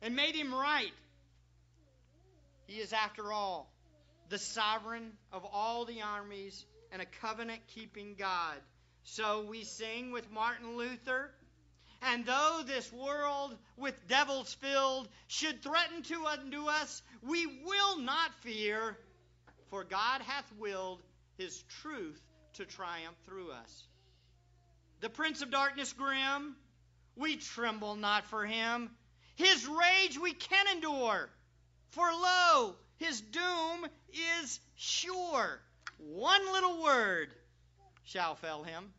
and 0.00 0.14
made 0.14 0.36
him 0.36 0.54
right. 0.54 0.92
He 2.68 2.74
is, 2.74 2.92
after 2.92 3.32
all, 3.32 3.68
the 4.30 4.38
sovereign 4.38 5.12
of 5.32 5.44
all 5.52 5.84
the 5.84 6.00
armies 6.00 6.64
and 6.92 7.02
a 7.02 7.06
covenant 7.20 7.60
keeping 7.74 8.14
God. 8.16 8.56
So 9.02 9.44
we 9.48 9.64
sing 9.64 10.12
with 10.12 10.30
Martin 10.30 10.76
Luther. 10.76 11.30
And 12.02 12.24
though 12.24 12.62
this 12.64 12.90
world 12.92 13.54
with 13.76 14.08
devils 14.08 14.54
filled 14.54 15.08
should 15.26 15.62
threaten 15.62 16.02
to 16.04 16.24
undo 16.28 16.66
us, 16.68 17.02
we 17.22 17.46
will 17.46 17.98
not 17.98 18.32
fear, 18.40 18.96
for 19.68 19.84
God 19.84 20.22
hath 20.22 20.50
willed 20.58 21.02
his 21.36 21.62
truth 21.82 22.22
to 22.54 22.64
triumph 22.64 23.16
through 23.26 23.50
us. 23.50 23.84
The 25.00 25.10
prince 25.10 25.42
of 25.42 25.50
darkness 25.50 25.92
grim, 25.92 26.54
we 27.16 27.36
tremble 27.36 27.96
not 27.96 28.24
for 28.26 28.46
him. 28.46 28.90
His 29.34 29.66
rage 29.66 30.18
we 30.18 30.32
can 30.32 30.66
endure, 30.68 31.28
for 31.90 32.10
lo, 32.10 32.76
his 33.00 33.20
doom 33.20 33.86
is 34.42 34.60
sure. 34.76 35.58
One 35.98 36.52
little 36.52 36.82
word 36.82 37.28
shall 38.04 38.34
fell 38.34 38.62
him. 38.62 38.92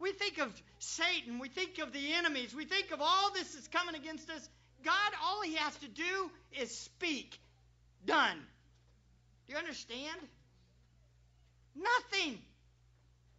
We 0.00 0.12
think 0.12 0.38
of 0.38 0.52
Satan, 0.78 1.38
we 1.38 1.48
think 1.48 1.78
of 1.78 1.92
the 1.92 2.12
enemies, 2.14 2.54
we 2.54 2.64
think 2.64 2.90
of 2.90 3.00
all 3.00 3.32
this 3.32 3.54
that's 3.54 3.68
coming 3.68 3.94
against 3.94 4.28
us. 4.30 4.48
God, 4.84 5.12
all 5.24 5.42
he 5.42 5.54
has 5.54 5.74
to 5.76 5.88
do 5.88 6.30
is 6.60 6.76
speak. 6.76 7.38
Done. 8.04 8.36
Do 9.46 9.52
you 9.52 9.58
understand? 9.58 10.20
Nothing 11.74 12.38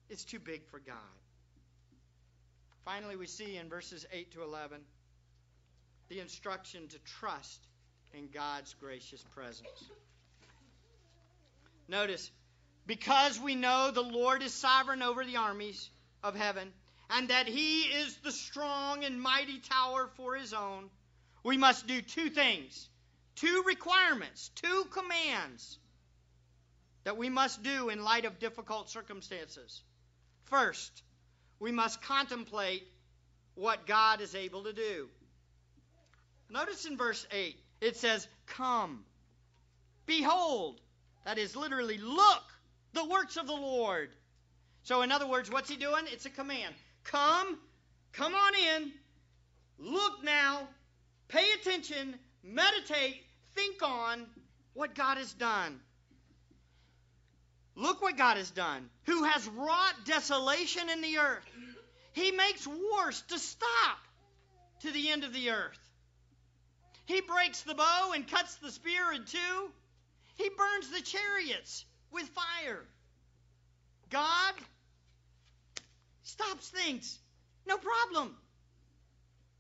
is 0.10 0.24
too 0.26 0.40
big 0.40 0.66
for 0.68 0.80
God. 0.80 0.96
Finally, 2.84 3.16
we 3.16 3.28
see 3.28 3.58
in 3.58 3.70
verses 3.70 4.06
8 4.12 4.32
to 4.34 4.44
11 4.44 4.82
the 6.10 6.20
instruction 6.20 6.88
to 6.88 7.00
trust 7.20 7.69
in 8.14 8.30
God's 8.34 8.76
gracious 8.80 9.24
presence. 9.36 9.90
Notice, 11.88 12.32
because 12.86 13.40
we 13.40 13.56
know 13.56 13.92
the 13.92 14.02
Lord 14.02 14.44
is 14.44 14.54
sovereign 14.54 15.02
over 15.02 15.26
the 15.26 15.38
armies 15.38 15.90
of 16.24 16.36
heaven, 16.36 16.72
and 17.10 17.30
that 17.30 17.48
he 17.48 17.82
is 17.82 18.16
the 18.18 18.32
strong 18.32 19.04
and 19.04 19.22
mighty 19.22 19.60
tower 19.60 20.10
for 20.16 20.36
his 20.36 20.54
own, 20.54 20.90
we 21.44 21.58
must 21.58 21.88
do 21.88 22.02
two 22.02 22.30
things, 22.30 22.90
two 23.36 23.64
requirements, 23.66 24.50
two 24.56 24.86
commands 24.92 25.80
that 27.04 27.18
we 27.18 27.30
must 27.30 27.64
do 27.64 27.90
in 27.90 28.04
light 28.04 28.26
of 28.26 28.40
difficult 28.40 28.90
circumstances. 28.90 29.82
First, 30.46 31.04
we 31.60 31.72
must 31.72 32.02
contemplate 32.02 32.88
what 33.56 33.88
God 33.88 34.22
is 34.22 34.36
able 34.36 34.64
to 34.64 34.74
do. 34.74 35.10
Notice 36.50 36.86
in 36.86 36.98
verse 36.98 37.26
8, 37.32 37.56
it 37.82 37.98
says, 37.98 38.28
Come, 38.48 39.04
behold. 40.06 40.82
That 41.26 41.38
is 41.38 41.56
literally, 41.56 41.98
look, 41.98 42.44
the 42.94 43.06
works 43.06 43.38
of 43.38 43.46
the 43.46 43.54
Lord. 43.54 44.10
So, 44.84 45.02
in 45.02 45.12
other 45.12 45.28
words, 45.28 45.52
what's 45.52 45.70
he 45.70 45.76
doing? 45.76 46.06
It's 46.08 46.26
a 46.26 46.30
command. 46.30 46.74
Come, 47.04 47.60
come 48.14 48.34
on 48.34 48.54
in, 48.56 48.92
look 49.78 50.24
now, 50.24 50.68
pay 51.28 51.46
attention, 51.60 52.16
meditate, 52.44 53.22
think 53.54 53.84
on 53.84 54.26
what 54.74 54.96
God 54.96 55.18
has 55.18 55.34
done. 55.34 55.80
Look 57.76 58.02
what 58.02 58.18
God 58.18 58.38
has 58.38 58.52
done, 58.52 58.90
who 59.06 59.24
has 59.24 59.48
wrought 59.48 59.94
desolation 60.06 60.90
in 60.90 61.02
the 61.02 61.20
earth. 61.20 61.46
He 62.14 62.32
makes 62.32 62.68
wars 62.68 63.24
to 63.30 63.40
stop 63.40 63.98
to 64.82 64.92
the 64.92 65.10
end 65.10 65.24
of 65.24 65.34
the 65.34 65.52
earth. 65.52 65.89
He 67.10 67.22
breaks 67.22 67.64
the 67.64 67.74
bow 67.74 68.12
and 68.14 68.28
cuts 68.28 68.58
the 68.58 68.70
spear 68.70 69.12
in 69.12 69.26
two. 69.26 69.72
He 70.36 70.48
burns 70.50 70.92
the 70.92 71.02
chariots 71.02 71.84
with 72.12 72.30
fire. 72.30 72.86
God 74.12 74.54
stops 76.22 76.70
things. 76.70 77.18
No 77.66 77.78
problem. 77.78 78.38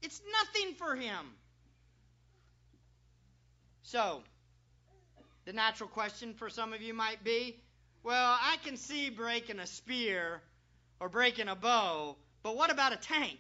It's 0.03 0.21
nothing 0.31 0.75
for 0.75 0.95
him. 0.95 1.25
So, 3.81 4.21
the 5.45 5.53
natural 5.53 5.89
question 5.89 6.35
for 6.35 6.51
some 6.51 6.71
of 6.73 6.83
you 6.83 6.93
might 6.93 7.23
be 7.23 7.59
well, 8.03 8.37
I 8.39 8.57
can 8.63 8.77
see 8.77 9.09
breaking 9.09 9.57
a 9.57 9.65
spear 9.65 10.43
or 10.99 11.09
breaking 11.09 11.47
a 11.47 11.55
bow, 11.55 12.15
but 12.43 12.55
what 12.55 12.69
about 12.69 12.93
a 12.93 12.97
tank? 12.97 13.39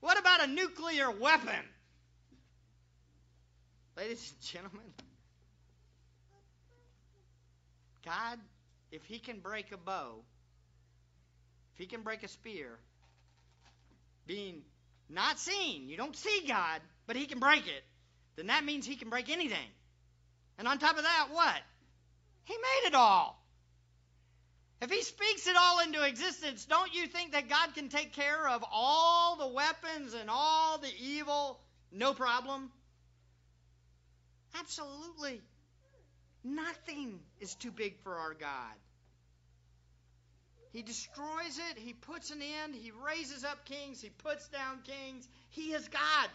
What 0.00 0.18
about 0.18 0.44
a 0.44 0.46
nuclear 0.46 1.10
weapon? 1.10 1.64
Ladies 3.98 4.32
and 4.32 4.48
gentlemen, 4.52 4.86
God, 8.04 8.38
if 8.92 9.04
He 9.06 9.18
can 9.18 9.40
break 9.40 9.72
a 9.72 9.76
bow, 9.76 10.20
if 11.72 11.80
He 11.80 11.86
can 11.86 12.02
break 12.02 12.22
a 12.22 12.28
spear, 12.28 12.78
being 14.24 14.62
not 15.10 15.40
seen, 15.40 15.88
you 15.88 15.96
don't 15.96 16.14
see 16.14 16.44
God, 16.46 16.80
but 17.08 17.16
He 17.16 17.26
can 17.26 17.40
break 17.40 17.66
it, 17.66 17.82
then 18.36 18.46
that 18.46 18.64
means 18.64 18.86
He 18.86 18.94
can 18.94 19.10
break 19.10 19.28
anything. 19.30 19.68
And 20.58 20.68
on 20.68 20.78
top 20.78 20.96
of 20.96 21.02
that, 21.02 21.28
what? 21.32 21.60
He 22.44 22.54
made 22.54 22.86
it 22.86 22.94
all. 22.94 23.44
If 24.80 24.92
He 24.92 25.02
speaks 25.02 25.48
it 25.48 25.56
all 25.58 25.80
into 25.80 26.04
existence, 26.04 26.66
don't 26.66 26.94
you 26.94 27.08
think 27.08 27.32
that 27.32 27.48
God 27.48 27.74
can 27.74 27.88
take 27.88 28.12
care 28.12 28.46
of 28.46 28.64
all 28.70 29.34
the 29.34 29.48
weapons 29.48 30.14
and 30.14 30.30
all 30.30 30.78
the 30.78 30.92
evil? 31.00 31.58
No 31.90 32.14
problem. 32.14 32.70
Absolutely. 34.54 35.40
Nothing 36.44 37.18
is 37.40 37.54
too 37.54 37.70
big 37.70 37.98
for 38.02 38.14
our 38.14 38.34
God. 38.34 38.74
He 40.72 40.82
destroys 40.82 41.58
it, 41.70 41.78
He 41.78 41.94
puts 41.94 42.30
an 42.30 42.40
end, 42.62 42.74
He 42.74 42.92
raises 43.04 43.44
up 43.44 43.64
kings, 43.64 44.00
He 44.00 44.10
puts 44.10 44.48
down 44.48 44.80
kings. 44.84 45.26
He 45.50 45.72
is 45.72 45.88
God. 45.88 46.30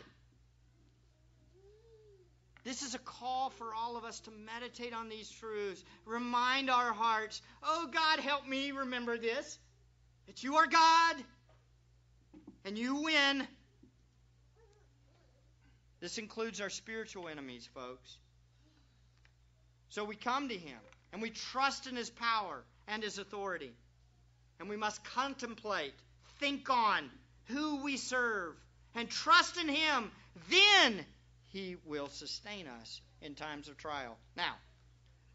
This 2.63 2.81
is 2.81 2.95
a 2.95 2.99
call 2.99 3.49
for 3.51 3.73
all 3.75 3.97
of 3.97 4.05
us 4.05 4.21
to 4.21 4.31
meditate 4.31 4.93
on 4.93 5.09
these 5.09 5.29
truths, 5.29 5.83
remind 6.05 6.69
our 6.69 6.93
hearts, 6.93 7.41
oh 7.61 7.89
God, 7.91 8.19
help 8.19 8.47
me 8.47 8.71
remember 8.71 9.17
this 9.17 9.59
that 10.27 10.43
you 10.43 10.55
are 10.55 10.67
God 10.67 11.15
and 12.63 12.77
you 12.77 13.03
win. 13.03 13.45
This 16.03 16.19
includes 16.19 16.61
our 16.61 16.69
spiritual 16.69 17.27
enemies, 17.27 17.67
folks. 17.73 18.17
So 19.89 20.03
we 20.03 20.15
come 20.15 20.49
to 20.49 20.55
Him. 20.55 20.77
And 21.13 21.21
we 21.21 21.29
trust 21.29 21.85
in 21.85 21.95
his 21.95 22.09
power 22.09 22.63
and 22.87 23.03
his 23.03 23.19
authority. 23.19 23.71
And 24.59 24.67
we 24.67 24.75
must 24.75 25.03
contemplate, 25.03 25.93
think 26.39 26.69
on 26.71 27.09
who 27.45 27.83
we 27.83 27.97
serve, 27.97 28.55
and 28.95 29.07
trust 29.07 29.57
in 29.57 29.69
him. 29.69 30.11
Then 30.49 31.05
he 31.49 31.77
will 31.85 32.07
sustain 32.07 32.67
us 32.67 32.99
in 33.21 33.35
times 33.35 33.69
of 33.69 33.77
trial. 33.77 34.17
Now, 34.35 34.55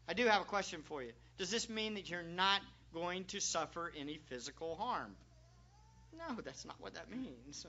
I 0.07 0.13
do 0.13 0.25
have 0.25 0.41
a 0.41 0.45
question 0.45 0.81
for 0.83 1.01
you. 1.01 1.13
Does 1.37 1.49
this 1.49 1.69
mean 1.69 1.93
that 1.93 2.09
you're 2.09 2.21
not 2.21 2.59
going 2.93 3.23
to 3.25 3.39
suffer 3.39 3.93
any 3.97 4.19
physical 4.27 4.75
harm? 4.75 5.15
No, 6.17 6.41
that's 6.43 6.65
not 6.65 6.75
what 6.79 6.95
that 6.95 7.09
means. 7.09 7.65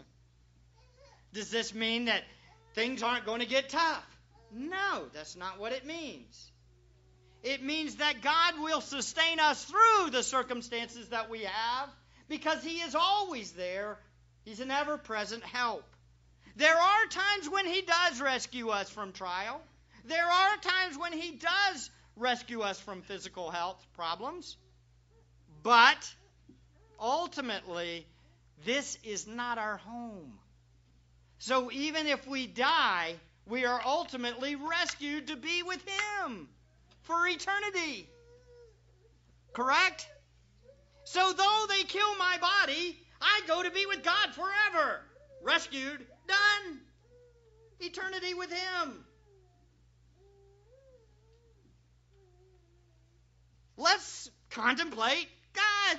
Does 1.32 1.50
this 1.52 1.72
mean 1.72 2.06
that 2.06 2.24
things 2.74 3.02
aren't 3.02 3.26
going 3.26 3.40
to 3.40 3.46
get 3.46 3.68
tough? 3.68 4.04
No, 4.52 5.04
that's 5.12 5.36
not 5.36 5.58
what 5.58 5.72
it 5.72 5.86
means. 5.86 6.50
It 7.42 7.62
means 7.62 7.96
that 7.96 8.20
God 8.20 8.60
will 8.60 8.80
sustain 8.80 9.40
us 9.40 9.64
through 9.64 10.10
the 10.10 10.22
circumstances 10.22 11.08
that 11.08 11.30
we 11.30 11.42
have 11.44 11.88
because 12.28 12.62
He 12.62 12.80
is 12.80 12.94
always 12.94 13.52
there. 13.52 13.98
He's 14.44 14.60
an 14.60 14.70
ever 14.70 14.98
present 14.98 15.42
help. 15.44 15.84
There 16.56 16.76
are 16.76 17.06
times 17.06 17.48
when 17.48 17.66
He 17.66 17.82
does 17.82 18.20
rescue 18.20 18.68
us 18.68 18.90
from 18.90 19.12
trial. 19.12 19.60
There 20.04 20.26
are 20.26 20.56
times 20.58 20.98
when 20.98 21.12
He 21.12 21.32
does 21.32 21.90
rescue 22.16 22.60
us 22.60 22.78
from 22.78 23.02
physical 23.02 23.50
health 23.50 23.84
problems. 23.94 24.56
But 25.62 26.12
ultimately, 26.98 28.06
this 28.64 28.98
is 29.02 29.26
not 29.26 29.58
our 29.58 29.78
home. 29.78 30.32
So 31.40 31.72
even 31.72 32.06
if 32.06 32.26
we 32.26 32.46
die, 32.46 33.14
we 33.46 33.64
are 33.64 33.80
ultimately 33.84 34.56
rescued 34.56 35.28
to 35.28 35.36
be 35.36 35.62
with 35.62 35.82
Him 35.88 36.48
for 37.00 37.26
eternity. 37.26 38.06
Correct? 39.54 40.06
So 41.04 41.32
though 41.32 41.64
they 41.66 41.82
kill 41.84 42.14
my 42.16 42.36
body, 42.38 42.98
I 43.22 43.40
go 43.46 43.62
to 43.62 43.70
be 43.70 43.86
with 43.86 44.04
God 44.04 44.34
forever. 44.34 45.00
Rescued, 45.42 46.06
done. 46.28 46.80
Eternity 47.80 48.34
with 48.34 48.52
Him. 48.52 49.04
Let's 53.78 54.30
contemplate 54.50 55.26
God. 55.54 55.98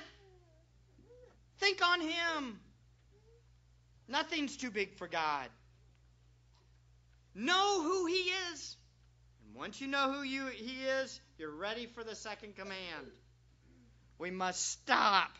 Think 1.58 1.84
on 1.84 2.00
Him. 2.00 2.60
Nothing's 4.08 4.56
too 4.56 4.70
big 4.70 4.94
for 4.96 5.08
God. 5.08 5.48
Know 7.34 7.82
who 7.82 8.06
He 8.06 8.30
is. 8.52 8.76
And 9.46 9.56
once 9.56 9.80
you 9.80 9.86
know 9.86 10.12
who 10.12 10.22
you, 10.22 10.46
He 10.46 10.84
is, 10.84 11.20
you're 11.38 11.54
ready 11.54 11.86
for 11.86 12.04
the 12.04 12.14
second 12.14 12.56
command. 12.56 13.10
We 14.18 14.30
must 14.30 14.70
stop 14.70 15.30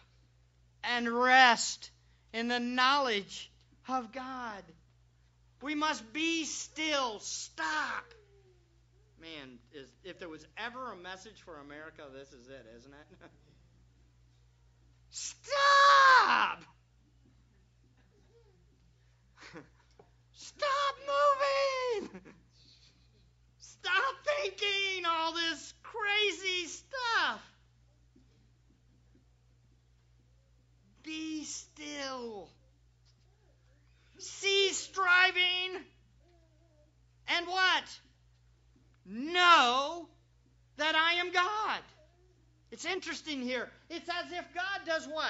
and 0.82 1.08
rest 1.08 1.90
in 2.32 2.48
the 2.48 2.60
knowledge 2.60 3.50
of 3.88 4.12
God. 4.12 4.62
We 5.60 5.74
must 5.74 6.12
be 6.12 6.44
still. 6.44 7.20
Stop. 7.20 8.04
Man, 9.20 9.58
is, 9.72 9.88
if 10.02 10.18
there 10.18 10.28
was 10.28 10.44
ever 10.58 10.92
a 10.92 10.96
message 10.96 11.40
for 11.44 11.60
America, 11.60 12.02
this 12.12 12.32
is 12.32 12.48
it, 12.48 12.66
isn't 12.78 12.92
it? 12.92 13.28
Stop! 15.10 16.64
Stop 20.62 20.96
moving! 22.02 22.20
Stop 23.58 24.14
thinking 24.24 25.04
all 25.08 25.32
this 25.32 25.74
crazy 25.82 26.66
stuff. 26.66 27.40
Be 31.02 31.44
still. 31.44 32.48
Cease 34.18 34.78
striving. 34.78 35.82
And 37.28 37.46
what? 37.46 37.84
Know 39.04 40.08
that 40.76 40.94
I 40.94 41.14
am 41.14 41.32
God. 41.32 41.80
It's 42.70 42.84
interesting 42.84 43.42
here. 43.42 43.68
It's 43.90 44.08
as 44.08 44.30
if 44.30 44.44
God 44.54 44.86
does 44.86 45.08
what? 45.08 45.26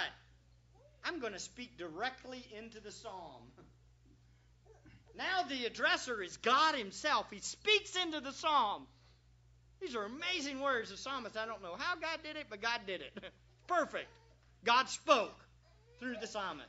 I'm 1.05 1.20
going 1.20 1.33
to 1.33 1.39
speak 1.39 1.78
directly 1.78 2.45
into 2.57 2.80
the 2.80 2.93
psalm. 2.93 3.43
Now 5.16 5.42
the 5.48 5.64
addresser 5.64 6.24
is 6.24 6.36
God 6.38 6.74
Himself. 6.74 7.26
He 7.30 7.40
speaks 7.40 7.96
into 7.96 8.20
the 8.20 8.32
psalm. 8.32 8.86
These 9.80 9.96
are 9.96 10.04
amazing 10.04 10.60
words. 10.60 10.90
of 10.90 10.98
psalmist, 10.98 11.36
I 11.36 11.46
don't 11.46 11.62
know 11.62 11.74
how 11.76 11.96
God 11.96 12.18
did 12.22 12.36
it, 12.36 12.46
but 12.48 12.62
God 12.62 12.80
did 12.86 13.00
it. 13.00 13.12
Perfect. 13.66 14.08
God 14.64 14.88
spoke 14.88 15.34
through 15.98 16.16
the 16.20 16.26
psalmist. 16.26 16.68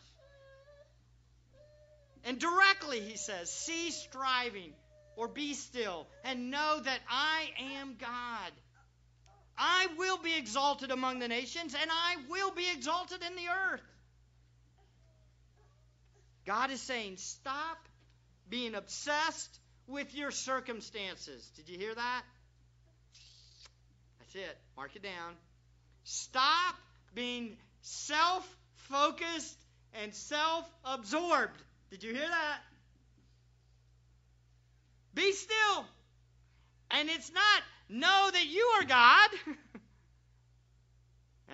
And 2.23 2.39
directly 2.39 3.01
he 3.01 3.17
says, 3.17 3.51
Cease 3.51 3.95
striving 3.95 4.73
or 5.15 5.27
be 5.27 5.53
still 5.53 6.07
and 6.23 6.49
know 6.49 6.79
that 6.83 6.99
I 7.09 7.49
am 7.75 7.95
God. 7.99 8.51
I 9.57 9.87
will 9.97 10.17
be 10.17 10.35
exalted 10.35 10.89
among 10.89 11.19
the 11.19 11.27
nations 11.27 11.75
and 11.79 11.91
I 11.91 12.15
will 12.29 12.51
be 12.51 12.65
exalted 12.71 13.21
in 13.21 13.35
the 13.35 13.49
earth. 13.49 13.81
God 16.45 16.71
is 16.71 16.81
saying, 16.81 17.17
Stop 17.17 17.77
being 18.53 18.75
obsessed 18.75 19.59
with 19.87 20.13
your 20.13 20.29
circumstances. 20.29 21.49
Did 21.55 21.69
you 21.69 21.79
hear 21.79 21.95
that? 21.95 22.21
That's 24.19 24.35
it. 24.35 24.57
Mark 24.77 24.95
it 24.95 25.01
down. 25.01 25.33
Stop 26.03 26.75
being 27.15 27.57
self 27.81 28.47
focused 28.75 29.57
and 30.03 30.13
self 30.13 30.69
absorbed. 30.85 31.59
Did 31.89 32.03
you 32.03 32.13
hear 32.13 32.29
that? 32.29 32.59
Be 35.15 35.31
still. 35.31 35.85
And 36.91 37.09
it's 37.09 37.31
not 37.33 37.63
know 37.89 38.29
that 38.33 38.45
you 38.45 38.71
are 38.77 38.83
God. 38.83 39.29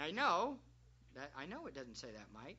I 0.03 0.11
know. 0.11 0.57
That, 1.15 1.31
I 1.37 1.45
know 1.45 1.65
it 1.67 1.75
doesn't 1.75 1.95
say 1.95 2.09
that, 2.11 2.25
Mike. 2.33 2.57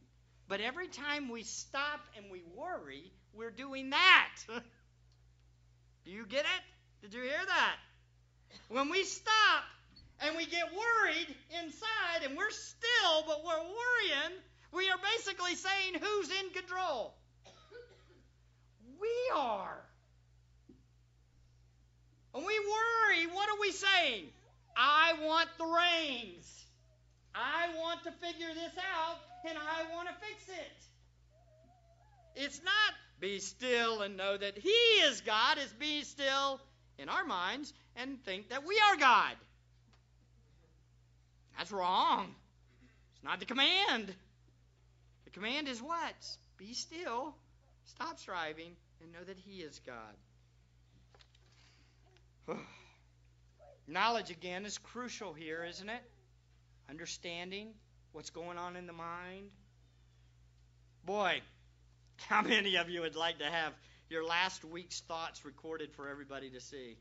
But 0.49 0.63
every 0.63 0.89
time 0.89 1.29
we 1.29 1.43
stop 1.43 2.01
and 2.17 2.33
we 2.33 2.43
worry, 2.57 3.13
we're 3.35 3.51
doing 3.51 3.91
that. 3.91 4.31
Do 6.05 6.11
you 6.11 6.27
get 6.27 6.41
it? 6.41 6.63
Did 7.03 7.15
you 7.15 7.23
hear 7.23 7.45
that? 7.47 7.77
When 8.69 8.91
we 8.91 9.05
stop 9.05 9.65
and 10.21 10.37
we 10.37 10.47
get 10.47 10.65
worried 10.73 11.35
inside 11.63 12.25
and 12.25 12.37
we're 12.37 12.51
still, 12.51 13.25
but 13.27 13.45
we're 13.45 13.61
worrying, 13.61 14.39
we 14.73 14.91
are 14.91 14.99
basically 15.17 15.55
saying, 15.55 15.95
Who's 16.01 16.31
in 16.31 16.51
control? 16.51 17.15
We 19.01 19.31
are. 19.35 19.81
When 22.33 22.45
we 22.45 22.59
worry, 22.61 23.27
what 23.35 23.49
are 23.49 23.61
we 23.61 23.73
saying? 23.73 24.27
I 24.77 25.15
want 25.23 25.49
the 25.59 25.65
reins. 25.65 26.65
I 27.35 27.69
want 27.77 28.05
to 28.05 28.13
figure 28.13 28.53
this 28.55 28.73
out 28.79 29.19
and 29.49 29.57
I 29.59 29.95
want 29.95 30.09
to 30.09 30.15
fix 30.15 30.49
it. 30.49 30.81
It's 32.37 32.63
not 32.63 32.95
be 33.21 33.39
still 33.39 34.01
and 34.03 34.17
know 34.17 34.37
that 34.37 34.59
He 34.59 34.69
is 34.69 35.21
God, 35.21 35.59
is 35.59 35.73
be 35.75 36.03
still 36.03 36.61
in 36.99 37.09
our 37.09 37.25
minds 37.25 37.73
and 37.97 38.23
think 38.25 38.49
that 38.49 38.67
we 38.67 38.81
are 38.91 38.97
God. 38.97 39.35
That's 41.57 41.71
wrong. 41.71 42.35
It's 43.15 43.25
not 43.25 43.39
the 43.39 43.47
command. 43.47 44.15
The 45.25 45.31
command 45.31 45.69
is 45.69 45.81
what? 45.83 46.15
Be 46.57 46.73
still, 46.73 47.35
stop 47.85 48.19
striving, 48.19 48.73
and 49.03 49.13
know 49.13 49.23
that 49.27 49.37
He 49.37 49.61
is 49.61 49.81
God. 49.87 50.17
Knowledge, 53.87 54.31
again, 54.31 54.65
is 54.65 54.79
crucial 54.79 55.33
here, 55.33 55.65
isn't 55.69 55.89
it? 55.89 56.03
Understanding 56.89 57.69
what's 58.13 58.31
going 58.31 58.57
on 58.59 58.77
in 58.77 58.87
the 58.87 58.93
mind. 58.93 59.51
Boy, 61.05 61.41
how 62.29 62.43
many 62.43 62.77
of 62.77 62.89
you 62.89 63.03
would 63.03 63.17
like 63.17 63.39
to 63.39 63.47
have 63.47 63.73
your 64.09 64.25
last 64.25 64.65
week's 64.65 65.01
thoughts 65.01 65.45
recorded 65.45 65.93
for 65.93 66.09
everybody 66.09 66.51
to 66.51 66.61
see? 66.61 66.97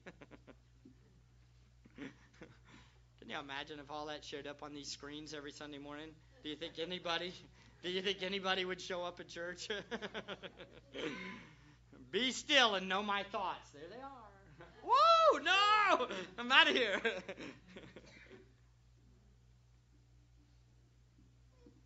Can 1.97 3.29
you 3.29 3.39
imagine 3.39 3.79
if 3.79 3.91
all 3.91 4.07
that 4.07 4.23
showed 4.23 4.47
up 4.47 4.63
on 4.63 4.73
these 4.73 4.89
screens 4.89 5.33
every 5.33 5.51
Sunday 5.51 5.77
morning? 5.77 6.09
Do 6.43 6.49
you 6.49 6.55
think 6.55 6.73
anybody 6.79 7.33
do 7.81 7.89
you 7.89 8.01
think 8.01 8.21
anybody 8.23 8.65
would 8.65 8.81
show 8.81 9.03
up 9.03 9.21
at 9.21 9.29
church? 9.29 9.69
Be 12.11 12.31
still 12.31 12.75
and 12.75 12.89
know 12.89 13.01
my 13.01 13.23
thoughts. 13.23 13.69
There 13.71 13.83
they 13.89 14.01
are. 14.01 14.09
Whoa, 14.89 15.39
no! 15.39 16.07
I'm 16.37 16.51
out 16.51 16.69
of 16.69 16.75
here. 16.75 16.99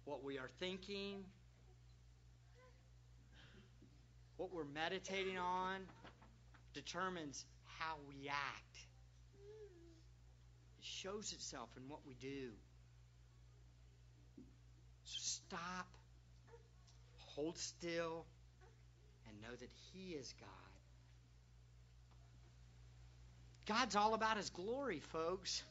what 0.06 0.24
we 0.24 0.40
are 0.40 0.50
thinking, 0.60 1.24
what 4.38 4.54
we're 4.54 4.66
meditating 4.66 5.38
on, 5.38 5.82
determines 6.74 7.46
how 7.80 7.96
we 8.10 8.30
act. 8.30 8.78
It 10.80 10.84
shows 10.86 11.34
itself 11.34 11.70
in 11.78 11.88
what 11.88 12.00
we 12.06 12.16
do. 12.16 12.50
So 15.06 15.18
stop, 15.20 15.88
hold 17.18 17.58
still, 17.58 18.26
and 19.28 19.42
know 19.42 19.56
that 19.56 19.70
He 19.94 20.14
is 20.14 20.34
God. 20.40 20.50
God's 23.66 23.96
all 23.96 24.14
about 24.14 24.38
His 24.38 24.50
glory, 24.50 25.00
folks. 25.00 25.64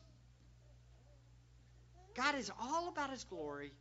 God 2.15 2.37
is 2.37 2.51
all 2.61 2.89
about 2.89 3.11
His 3.11 3.25
glory. 3.25 3.73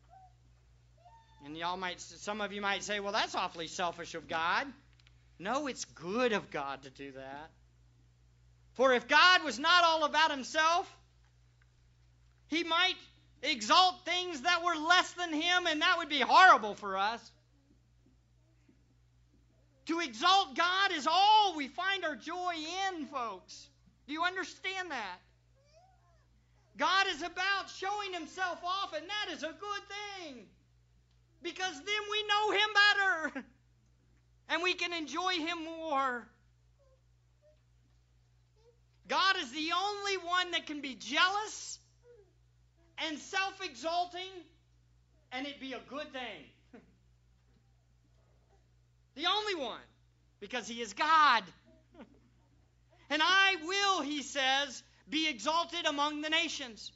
And 1.45 1.57
y'all 1.57 1.77
might, 1.77 1.99
some 1.99 2.41
of 2.41 2.53
you 2.53 2.61
might 2.61 2.83
say, 2.83 2.99
well, 2.99 3.13
that's 3.13 3.35
awfully 3.35 3.67
selfish 3.67 4.15
of 4.15 4.27
God. 4.27 4.67
No, 5.39 5.67
it's 5.67 5.85
good 5.85 6.33
of 6.33 6.51
God 6.51 6.83
to 6.83 6.89
do 6.89 7.11
that. 7.13 7.49
For 8.73 8.93
if 8.93 9.07
God 9.07 9.43
was 9.43 9.57
not 9.59 9.83
all 9.83 10.03
about 10.05 10.31
Himself, 10.31 10.89
He 12.47 12.63
might 12.63 12.95
exalt 13.41 14.05
things 14.05 14.41
that 14.41 14.63
were 14.63 14.75
less 14.75 15.11
than 15.13 15.33
Him, 15.33 15.67
and 15.67 15.81
that 15.81 15.97
would 15.97 16.09
be 16.09 16.19
horrible 16.19 16.75
for 16.75 16.97
us. 16.97 17.31
To 19.87 19.99
exalt 19.99 20.55
God 20.55 20.91
is 20.93 21.07
all 21.07 21.55
we 21.57 21.67
find 21.67 22.05
our 22.05 22.15
joy 22.15 22.53
in, 22.93 23.07
folks. 23.07 23.67
Do 24.07 24.13
you 24.13 24.23
understand 24.23 24.91
that? 24.91 25.19
God 26.77 27.07
is 27.13 27.21
about 27.21 27.69
showing 27.77 28.13
himself 28.13 28.59
off, 28.63 28.93
and 28.95 29.05
that 29.05 29.35
is 29.35 29.43
a 29.43 29.47
good 29.47 29.81
thing. 30.23 30.45
Because 31.43 31.73
then 31.73 32.03
we 32.11 32.23
know 32.27 32.51
him 32.51 32.69
better. 32.73 33.45
And 34.49 34.63
we 34.63 34.73
can 34.73 34.93
enjoy 34.93 35.33
him 35.33 35.63
more. 35.63 36.27
God 39.07 39.35
is 39.37 39.51
the 39.51 39.71
only 39.75 40.17
one 40.17 40.51
that 40.51 40.67
can 40.67 40.81
be 40.81 40.95
jealous 40.95 41.79
and 43.07 43.17
self 43.17 43.59
exalting, 43.63 44.31
and 45.31 45.47
it 45.47 45.59
be 45.59 45.73
a 45.73 45.81
good 45.89 46.11
thing. 46.13 46.45
the 49.15 49.25
only 49.25 49.55
one. 49.55 49.79
Because 50.39 50.67
he 50.67 50.81
is 50.81 50.93
God. 50.93 51.43
And 53.09 53.21
I 53.21 53.57
will, 53.65 54.01
he 54.03 54.23
says, 54.23 54.81
be 55.09 55.27
exalted 55.29 55.85
among 55.85 56.21
the 56.21 56.29
nations. 56.29 56.93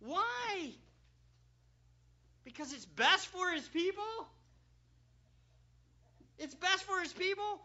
Why? 0.00 0.72
Because 2.44 2.72
it's 2.72 2.84
best 2.84 3.26
for 3.28 3.50
his 3.50 3.66
people? 3.68 4.26
It's 6.38 6.54
best 6.54 6.82
for 6.84 7.00
his 7.00 7.12
people, 7.12 7.60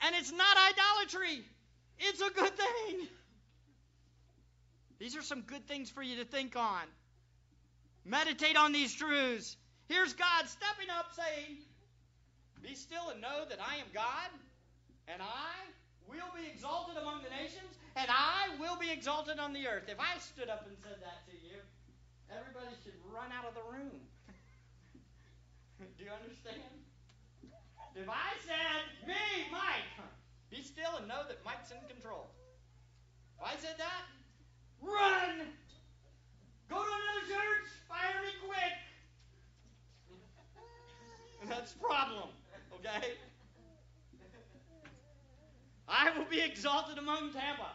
and 0.00 0.14
it's 0.16 0.32
not 0.32 0.56
idolatry. 0.56 1.44
It's 2.00 2.20
a 2.20 2.30
good 2.30 2.56
thing. 2.56 3.06
These 4.98 5.16
are 5.16 5.22
some 5.22 5.42
good 5.42 5.66
things 5.68 5.90
for 5.90 6.02
you 6.02 6.16
to 6.16 6.24
think 6.24 6.56
on. 6.56 6.82
Meditate 8.04 8.56
on 8.56 8.72
these 8.72 8.92
truths. 8.92 9.56
Here's 9.86 10.12
God 10.14 10.48
stepping 10.48 10.90
up 10.90 11.14
saying, 11.14 11.58
Be 12.62 12.74
still 12.74 13.10
and 13.10 13.20
know 13.20 13.44
that 13.48 13.58
I 13.60 13.76
am 13.76 13.86
God, 13.94 14.30
and 15.06 15.22
I 15.22 15.54
will 16.08 16.32
be 16.34 16.48
exalted 16.48 16.96
among 16.96 17.22
the 17.22 17.30
nations, 17.30 17.72
and 17.96 18.08
I 18.10 18.48
will 18.60 18.76
be 18.76 18.90
exalted 18.90 19.38
on 19.38 19.52
the 19.52 19.66
earth. 19.68 19.84
If 19.88 20.00
I 20.00 20.18
stood 20.18 20.48
up 20.48 20.66
and 20.66 20.76
said 20.82 21.00
that 21.00 21.24
to 21.30 21.36
you, 21.36 21.47
everybody 22.32 22.74
should 22.84 22.96
run 23.12 23.32
out 23.32 23.48
of 23.48 23.54
the 23.54 23.64
room. 23.68 24.00
Do 25.96 26.04
you 26.04 26.10
understand? 26.10 26.62
If 27.94 28.08
I 28.08 28.30
said, 28.46 29.06
me, 29.06 29.50
Mike, 29.50 29.90
be 30.50 30.62
still 30.62 30.96
and 30.98 31.08
know 31.08 31.22
that 31.26 31.44
Mike's 31.44 31.70
in 31.70 31.78
control. 31.88 32.30
If 33.38 33.44
I 33.46 33.54
said 33.58 33.74
that, 33.78 34.04
run! 34.80 35.48
Go 36.68 36.76
to 36.76 36.90
another 36.90 37.26
church, 37.26 37.68
fire 37.88 38.22
me 38.22 38.32
quick! 38.46 38.76
And 41.42 41.50
that's 41.50 41.72
the 41.72 41.80
problem, 41.80 42.30
okay? 42.74 43.14
I 45.88 46.16
will 46.16 46.26
be 46.26 46.40
exalted 46.40 46.98
among 46.98 47.32
Tampa. 47.32 47.72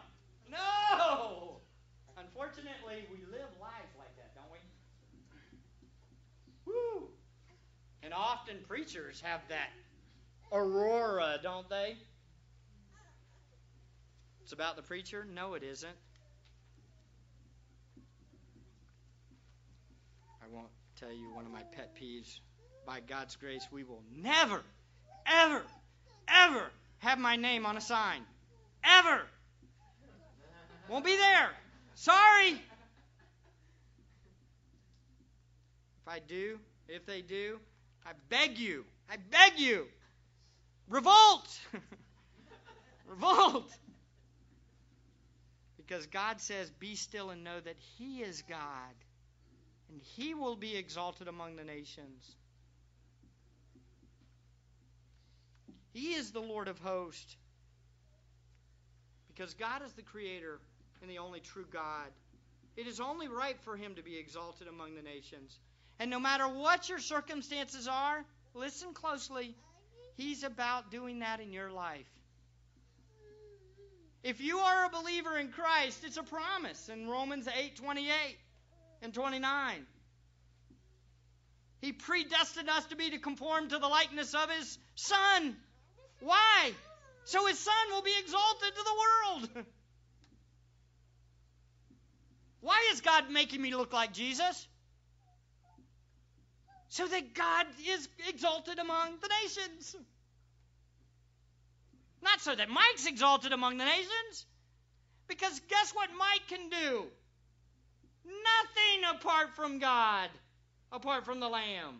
No! 0.50 1.60
Unfortunately, 2.16 3.06
we 3.10 3.18
live 3.32 3.50
lives 3.60 3.92
like 3.98 4.14
that, 4.16 4.34
don't 4.34 4.50
we? 4.52 4.58
Woo! 6.66 7.08
And 8.14 8.22
often 8.22 8.58
preachers 8.68 9.20
have 9.24 9.40
that 9.48 9.70
aurora, 10.52 11.40
don't 11.42 11.68
they? 11.68 11.96
It's 14.42 14.52
about 14.52 14.76
the 14.76 14.82
preacher? 14.82 15.26
No, 15.34 15.54
it 15.54 15.64
isn't. 15.64 15.96
I 20.40 20.46
won't 20.54 20.68
tell 21.00 21.10
you 21.10 21.34
one 21.34 21.44
of 21.44 21.50
my 21.50 21.62
pet 21.74 21.96
peeves. 22.00 22.38
By 22.86 23.00
God's 23.00 23.34
grace, 23.34 23.66
we 23.72 23.82
will 23.82 24.04
never, 24.14 24.62
ever, 25.26 25.62
ever 26.28 26.70
have 26.98 27.18
my 27.18 27.34
name 27.34 27.66
on 27.66 27.76
a 27.76 27.80
sign. 27.80 28.22
Ever. 28.84 29.22
Won't 30.88 31.04
be 31.04 31.16
there. 31.16 31.50
Sorry. 31.96 32.52
If 36.02 36.06
I 36.06 36.20
do, 36.20 36.60
if 36.86 37.06
they 37.06 37.20
do, 37.20 37.58
I 38.06 38.12
beg 38.28 38.58
you, 38.58 38.84
I 39.10 39.16
beg 39.16 39.58
you, 39.58 39.86
revolt. 40.88 41.58
revolt. 43.06 43.70
Because 45.76 46.06
God 46.06 46.40
says, 46.40 46.70
Be 46.70 46.94
still 46.94 47.30
and 47.30 47.44
know 47.44 47.60
that 47.60 47.76
He 47.98 48.22
is 48.22 48.42
God, 48.48 48.94
and 49.90 50.00
He 50.16 50.34
will 50.34 50.56
be 50.56 50.76
exalted 50.76 51.28
among 51.28 51.56
the 51.56 51.64
nations. 51.64 52.36
He 55.94 56.14
is 56.14 56.32
the 56.32 56.40
Lord 56.40 56.68
of 56.68 56.78
hosts. 56.80 57.36
Because 59.28 59.54
God 59.54 59.82
is 59.84 59.92
the 59.92 60.02
creator 60.02 60.58
and 61.00 61.10
the 61.10 61.18
only 61.18 61.40
true 61.40 61.66
God. 61.70 62.10
It 62.76 62.86
is 62.88 62.98
only 62.98 63.28
right 63.28 63.58
for 63.60 63.76
him 63.76 63.94
to 63.94 64.02
be 64.02 64.16
exalted 64.16 64.66
among 64.66 64.96
the 64.96 65.02
nations. 65.02 65.58
And 65.98 66.10
no 66.10 66.18
matter 66.18 66.48
what 66.48 66.88
your 66.88 66.98
circumstances 66.98 67.88
are, 67.88 68.24
listen 68.54 68.94
closely. 68.94 69.54
He's 70.16 70.42
about 70.42 70.90
doing 70.90 71.20
that 71.20 71.40
in 71.40 71.52
your 71.52 71.70
life. 71.70 72.06
If 74.22 74.40
you 74.40 74.58
are 74.58 74.86
a 74.86 74.88
believer 74.88 75.36
in 75.36 75.48
Christ, 75.48 76.02
it's 76.04 76.16
a 76.16 76.22
promise 76.22 76.88
in 76.88 77.08
Romans 77.08 77.46
8 77.46 77.76
28 77.76 78.08
and 79.02 79.12
29. 79.12 79.86
He 81.80 81.92
predestined 81.92 82.70
us 82.70 82.86
to 82.86 82.96
be 82.96 83.10
to 83.10 83.18
conform 83.18 83.68
to 83.68 83.78
the 83.78 83.88
likeness 83.88 84.34
of 84.34 84.48
His 84.50 84.78
Son. 84.94 85.56
Why? 86.20 86.72
So 87.24 87.46
his 87.46 87.58
son 87.58 87.74
will 87.90 88.02
be 88.02 88.14
exalted 88.20 88.74
to 88.74 88.82
the 88.82 88.94
world. 88.94 89.66
Why 92.60 92.90
is 92.92 93.00
God 93.00 93.30
making 93.30 93.60
me 93.60 93.74
look 93.74 93.92
like 93.92 94.12
Jesus? 94.12 94.66
So 96.94 97.08
that 97.08 97.34
God 97.34 97.66
is 97.88 98.08
exalted 98.28 98.78
among 98.78 99.14
the 99.20 99.28
nations. 99.42 99.96
Not 102.22 102.40
so 102.40 102.54
that 102.54 102.68
Mike's 102.68 103.06
exalted 103.08 103.52
among 103.52 103.78
the 103.78 103.84
nations. 103.84 104.46
Because 105.26 105.60
guess 105.68 105.90
what 105.92 106.08
Mike 106.16 106.46
can 106.46 106.68
do? 106.68 107.04
Nothing 108.24 109.10
apart 109.12 109.56
from 109.56 109.80
God, 109.80 110.30
apart 110.92 111.24
from 111.24 111.40
the 111.40 111.48
Lamb. 111.48 111.98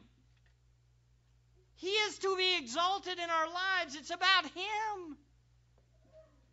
He 1.75 1.89
is 1.89 2.19
to 2.19 2.37
be 2.37 2.57
exalted 2.57 3.19
in 3.19 3.31
our 3.31 3.49
lives. 3.49 3.97
It's 3.97 4.11
about 4.11 4.45
Him. 4.45 5.17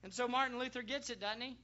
And 0.04 0.12
so 0.12 0.28
Martin 0.28 0.58
Luther 0.58 0.82
gets 0.82 1.12
it, 1.12 1.22
doesn't 1.22 1.42
he? 1.42 1.56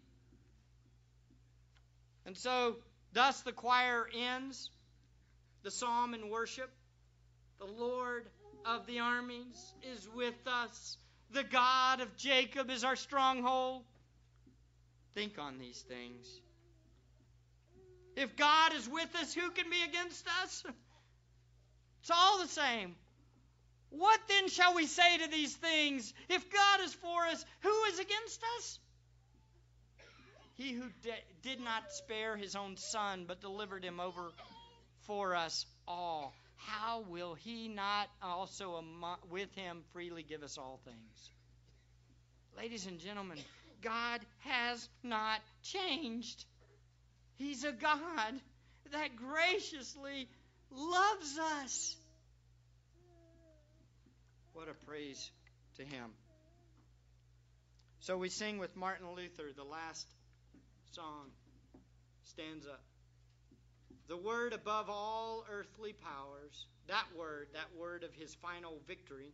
And 2.27 2.37
so, 2.37 2.75
thus 3.13 3.41
the 3.41 3.51
choir 3.51 4.07
ends 4.15 4.69
the 5.67 5.71
psalm 5.71 6.13
in 6.13 6.29
worship. 6.29 6.69
The 7.59 7.65
Lord 7.65 8.25
of 8.65 8.87
the 8.87 8.99
armies 8.99 9.73
is 9.83 10.07
with 10.15 10.47
us. 10.47 10.97
The 11.31 11.43
God 11.43 11.99
of 11.99 12.15
Jacob 12.15 12.69
is 12.69 12.85
our 12.85 12.95
stronghold. 12.95 13.83
Think 15.13 15.37
on 15.37 15.57
these 15.57 15.81
things. 15.81 16.25
If 18.15 18.37
God 18.37 18.75
is 18.75 18.87
with 18.87 19.13
us, 19.17 19.33
who 19.33 19.49
can 19.51 19.69
be 19.69 19.83
against 19.83 20.25
us? 20.41 20.63
It's 21.99 22.11
all 22.11 22.39
the 22.39 22.47
same. 22.47 22.95
What 23.89 24.21
then 24.29 24.47
shall 24.47 24.73
we 24.73 24.85
say 24.85 25.17
to 25.17 25.27
these 25.29 25.53
things? 25.53 26.13
If 26.29 26.49
God 26.49 26.79
is 26.85 26.93
for 26.93 27.25
us, 27.25 27.43
who 27.59 27.83
is 27.89 27.99
against 27.99 28.41
us? 28.55 28.79
He 30.55 30.71
who 30.71 30.85
de- 31.03 31.23
did 31.41 31.59
not 31.59 31.91
spare 31.91 32.37
his 32.37 32.55
own 32.55 32.77
son, 32.77 33.25
but 33.27 33.41
delivered 33.41 33.83
him 33.83 33.99
over 33.99 34.31
for 35.07 35.35
us 35.35 35.65
all, 35.87 36.33
how 36.57 37.03
will 37.09 37.33
he 37.33 37.67
not 37.67 38.07
also 38.21 38.83
with 39.29 39.53
him 39.55 39.83
freely 39.93 40.23
give 40.23 40.43
us 40.43 40.57
all 40.57 40.79
things? 40.85 41.31
Ladies 42.57 42.85
and 42.85 42.99
gentlemen, 42.99 43.37
God 43.81 44.21
has 44.39 44.87
not 45.03 45.41
changed. 45.63 46.45
He's 47.37 47.63
a 47.63 47.71
God 47.71 48.33
that 48.91 49.15
graciously 49.15 50.27
loves 50.71 51.39
us. 51.63 51.95
What 54.53 54.67
a 54.69 54.73
praise 54.85 55.29
to 55.77 55.83
Him. 55.83 56.09
So 57.99 58.17
we 58.17 58.29
sing 58.29 58.57
with 58.57 58.75
Martin 58.75 59.07
Luther 59.15 59.51
the 59.55 59.63
last 59.63 60.07
song, 60.93 61.27
stanza. 62.23 62.75
The 64.07 64.17
word 64.17 64.53
above 64.53 64.89
all 64.89 65.45
earthly 65.51 65.93
powers, 65.93 66.65
that 66.87 67.05
word, 67.17 67.49
that 67.53 67.75
word 67.77 68.03
of 68.03 68.13
his 68.13 68.33
final 68.35 68.79
victory. 68.87 69.33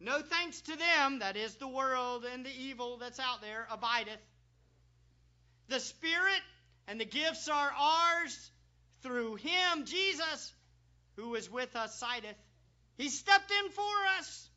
No 0.00 0.20
thanks 0.20 0.60
to 0.62 0.76
them, 0.76 1.20
that 1.20 1.36
is 1.36 1.54
the 1.56 1.66
world 1.66 2.24
and 2.24 2.44
the 2.44 2.54
evil 2.56 2.98
that's 2.98 3.18
out 3.18 3.40
there, 3.40 3.66
abideth. 3.70 4.20
The 5.68 5.80
Spirit 5.80 6.42
and 6.86 7.00
the 7.00 7.04
gifts 7.04 7.48
are 7.48 7.72
ours 7.76 8.50
through 9.02 9.36
Him, 9.36 9.84
Jesus, 9.84 10.52
who 11.16 11.34
is 11.34 11.50
with 11.50 11.74
us, 11.76 11.98
sideth. 11.98 12.36
He 12.96 13.08
stepped 13.08 13.50
in 13.50 13.70
for 13.70 14.06
us. 14.18 14.48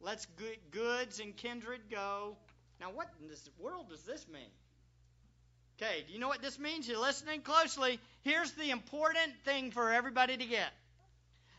Let's 0.00 0.26
goods 0.70 1.20
and 1.20 1.36
kindred 1.36 1.82
go. 1.90 2.36
Now, 2.80 2.90
what 2.92 3.08
in 3.20 3.28
this 3.28 3.48
world 3.58 3.90
does 3.90 4.02
this 4.02 4.26
mean? 4.28 4.50
Okay, 5.80 6.04
do 6.06 6.12
you 6.12 6.18
know 6.18 6.28
what 6.28 6.42
this 6.42 6.58
means? 6.58 6.86
You're 6.86 7.00
listening 7.00 7.40
closely. 7.40 7.98
Here's 8.22 8.52
the 8.52 8.70
important 8.70 9.32
thing 9.46 9.70
for 9.70 9.90
everybody 9.90 10.36
to 10.36 10.44
get 10.44 10.70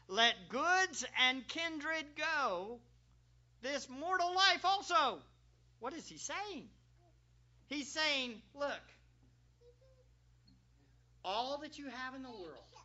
let 0.08 0.36
goods 0.50 1.06
and 1.28 1.48
kindred 1.48 2.06
go, 2.18 2.80
this 3.64 3.88
mortal 3.90 4.36
life 4.36 4.64
also. 4.64 5.20
What 5.80 5.94
is 5.94 6.08
he 6.08 6.18
saying? 6.18 6.68
He's 7.68 7.88
saying, 7.88 8.34
look, 8.54 8.82
all 11.24 11.60
that 11.64 11.80
you 11.80 11.86
have 11.86 12.14
in 12.14 12.22
the 12.22 12.30
world, 12.30 12.76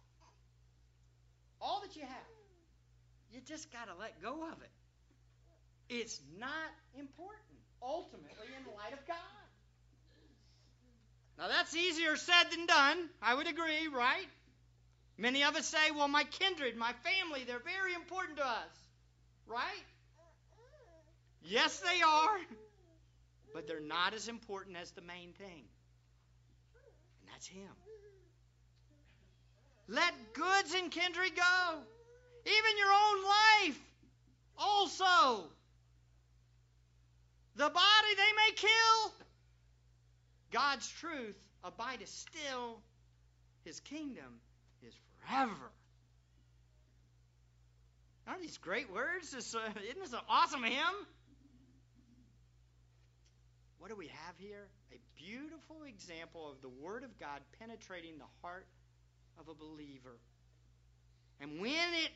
all 1.61 1.83
that 1.83 1.97
you 1.97 2.03
have, 2.03 2.31
you 3.33 3.41
just 3.41 3.71
got 3.73 3.89
to 3.89 3.95
let 3.99 4.23
go 4.23 4.45
of 4.45 4.63
it. 4.63 4.71
It's 5.89 6.19
not 6.39 6.51
important, 6.99 7.59
ultimately, 7.83 8.47
in 8.57 8.65
the 8.65 8.71
light 8.71 8.93
of 8.93 9.07
God. 9.07 9.36
Now, 11.39 11.49
that's 11.49 11.77
easier 11.77 12.17
said 12.17 12.45
than 12.51 12.67
done. 12.67 13.09
I 13.21 13.35
would 13.35 13.47
agree, 13.47 13.89
right? 13.95 14.27
Many 15.19 15.45
of 15.45 15.55
us 15.57 15.67
say, 15.67 15.91
well, 15.95 16.09
my 16.09 16.25
kindred, 16.25 16.77
my 16.77 16.93
family, 17.05 17.45
they're 17.47 17.59
very 17.59 17.95
important 17.95 18.39
to 18.39 18.47
us. 18.47 18.89
Right? 19.47 19.85
Yes, 21.43 21.81
they 21.81 22.03
are. 22.03 22.39
But 23.55 23.67
they're 23.67 23.81
not 23.81 24.15
as 24.15 24.29
important 24.29 24.77
as 24.77 24.91
the 24.91 25.03
main 25.03 25.33
thing. 25.33 25.65
And 27.21 27.31
that's 27.33 27.47
Him. 27.47 27.71
Let 29.89 30.13
goods 30.35 30.75
and 30.75 30.91
kindred 30.91 31.37
go. 31.37 31.79
Even 32.45 32.79
your 32.79 32.93
own 32.93 33.25
life 33.25 33.81
also. 34.59 35.45
The 37.57 37.71
body 37.71 38.15
they 38.17 38.33
may 38.37 38.53
kill. 38.57 39.26
God's 40.53 40.89
truth 40.89 41.37
abideth 41.65 42.09
still. 42.09 42.81
His 43.65 43.81
kingdom 43.81 44.41
is 44.83 44.95
forever. 45.21 45.71
Aren't 48.27 48.43
these 48.43 48.59
great 48.59 48.93
words? 48.93 49.31
This, 49.31 49.55
uh, 49.55 49.61
isn't 49.89 50.01
this 50.01 50.13
an 50.13 50.21
awesome 50.29 50.63
hymn? 50.63 51.07
What 53.79 53.91
do 53.91 53.97
we 53.97 54.09
have 54.09 54.35
here? 54.39 54.67
A 54.93 54.99
beautiful 55.17 55.85
example 55.87 56.51
of 56.51 56.61
the 56.61 56.69
Word 56.69 57.05
of 57.05 57.19
God 57.21 57.41
penetrating 57.61 58.19
the 58.19 58.25
heart 58.43 58.67
of 59.39 59.49
a 59.49 59.55
believer. 59.55 60.19
And 61.41 61.61
when 61.61 61.95
it 61.95 62.11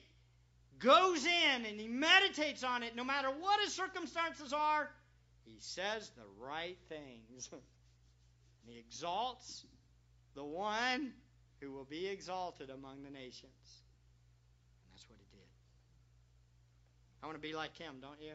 goes 0.78 1.24
in 1.24 1.64
and 1.66 1.78
he 1.78 1.86
meditates 1.86 2.64
on 2.64 2.82
it, 2.82 2.96
no 2.96 3.04
matter 3.04 3.28
what 3.28 3.60
his 3.60 3.72
circumstances 3.72 4.52
are, 4.52 4.90
he 5.44 5.56
says 5.60 6.10
the 6.16 6.44
right 6.44 6.76
things. 6.88 7.50
and 8.62 8.72
he 8.72 8.78
exalts 8.78 9.64
the 10.34 10.44
one 10.44 11.12
who 11.60 11.72
will 11.72 11.84
be 11.84 12.06
exalted 12.06 12.70
among 12.70 13.02
the 13.02 13.10
nations. 13.10 13.82
And 14.84 14.92
that's 14.92 15.04
what 15.08 15.18
he 15.18 15.36
did. 15.36 15.46
I 17.22 17.26
want 17.26 17.36
to 17.36 17.46
be 17.46 17.54
like 17.54 17.76
him, 17.76 17.96
don't 18.00 18.20
you? 18.20 18.32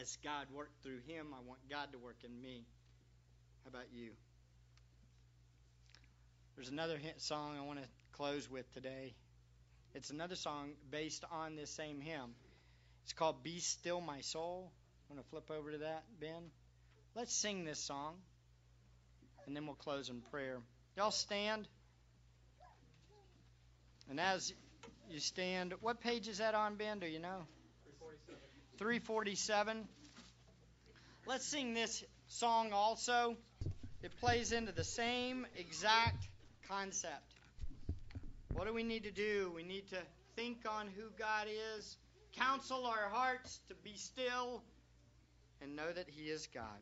As 0.00 0.18
God 0.22 0.46
worked 0.52 0.82
through 0.82 1.00
him, 1.06 1.28
I 1.32 1.40
want 1.46 1.60
God 1.70 1.92
to 1.92 1.98
work 1.98 2.18
in 2.24 2.40
me. 2.40 2.64
How 3.64 3.70
about 3.70 3.86
you? 3.92 4.10
There's 6.56 6.68
another 6.68 6.98
song 7.18 7.56
I 7.58 7.64
want 7.64 7.80
to 7.80 7.88
close 8.12 8.50
with 8.50 8.72
today. 8.72 9.14
It's 9.94 10.10
another 10.10 10.36
song 10.36 10.70
based 10.90 11.24
on 11.30 11.56
this 11.56 11.70
same 11.70 12.00
hymn. 12.00 12.34
It's 13.04 13.12
called 13.12 13.42
Be 13.42 13.60
Still 13.60 14.00
My 14.00 14.20
Soul. 14.20 14.70
I'm 15.08 15.16
going 15.16 15.24
to 15.24 15.30
flip 15.30 15.50
over 15.50 15.72
to 15.72 15.78
that, 15.78 16.04
Ben. 16.20 16.50
Let's 17.16 17.32
sing 17.32 17.64
this 17.64 17.78
song, 17.78 18.16
and 19.46 19.56
then 19.56 19.64
we'll 19.64 19.74
close 19.74 20.10
in 20.10 20.20
prayer. 20.20 20.58
Y'all 20.98 21.10
stand. 21.10 21.66
And 24.10 24.20
as 24.20 24.52
you 25.08 25.18
stand, 25.18 25.72
what 25.80 26.02
page 26.02 26.28
is 26.28 26.38
that 26.38 26.54
on, 26.54 26.74
Ben? 26.74 26.98
Do 26.98 27.06
you 27.06 27.18
know? 27.18 27.46
347. 28.76 29.78
347. 29.78 29.88
Let's 31.26 31.46
sing 31.46 31.72
this 31.72 32.04
song 32.28 32.72
also. 32.74 33.38
It 34.02 34.12
plays 34.20 34.52
into 34.52 34.72
the 34.72 34.84
same 34.84 35.46
exact 35.56 36.28
concept. 36.68 37.32
What 38.52 38.66
do 38.66 38.74
we 38.74 38.82
need 38.82 39.04
to 39.04 39.10
do? 39.10 39.50
We 39.56 39.62
need 39.62 39.88
to 39.88 39.98
think 40.36 40.58
on 40.68 40.88
who 40.94 41.04
God 41.18 41.46
is 41.78 41.96
counsel 42.36 42.84
our 42.84 43.08
hearts 43.10 43.58
to 43.68 43.74
be 43.74 43.96
still 43.96 44.62
and 45.62 45.74
know 45.74 45.90
that 45.90 46.10
He 46.10 46.24
is 46.24 46.46
God. 46.52 46.78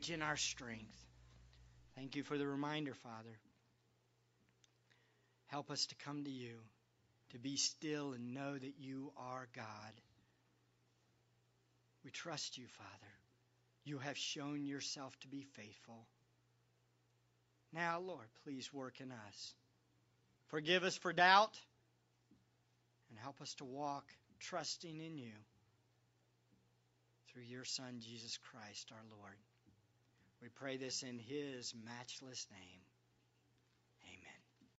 Refuge 0.00 0.14
and 0.14 0.22
our 0.22 0.36
strength. 0.36 0.96
Thank 1.96 2.16
you 2.16 2.22
for 2.22 2.38
the 2.38 2.46
reminder, 2.46 2.94
Father. 2.94 3.38
Help 5.46 5.70
us 5.70 5.86
to 5.86 5.94
come 6.06 6.24
to 6.24 6.30
you, 6.30 6.56
to 7.30 7.38
be 7.38 7.56
still 7.56 8.12
and 8.12 8.34
know 8.34 8.56
that 8.56 8.74
you 8.78 9.12
are 9.16 9.48
God. 9.54 9.92
We 12.04 12.10
trust 12.10 12.56
you, 12.56 12.66
Father. 12.68 13.12
You 13.84 13.98
have 13.98 14.16
shown 14.16 14.64
yourself 14.64 15.18
to 15.20 15.28
be 15.28 15.42
faithful. 15.42 16.06
Now, 17.72 18.00
Lord, 18.00 18.26
please 18.44 18.72
work 18.72 19.00
in 19.00 19.10
us. 19.10 19.54
Forgive 20.48 20.84
us 20.84 20.96
for 20.96 21.12
doubt 21.12 21.58
and 23.10 23.18
help 23.18 23.40
us 23.40 23.54
to 23.54 23.64
walk 23.64 24.04
trusting 24.40 25.00
in 25.00 25.18
you 25.18 25.32
through 27.32 27.42
your 27.42 27.64
Son, 27.64 28.00
Jesus 28.00 28.38
Christ, 28.38 28.90
our 28.92 29.18
Lord. 29.18 29.36
We 30.42 30.48
pray 30.48 30.76
this 30.78 31.02
in 31.02 31.18
his 31.18 31.74
matchless 31.84 32.46
name. 32.50 32.80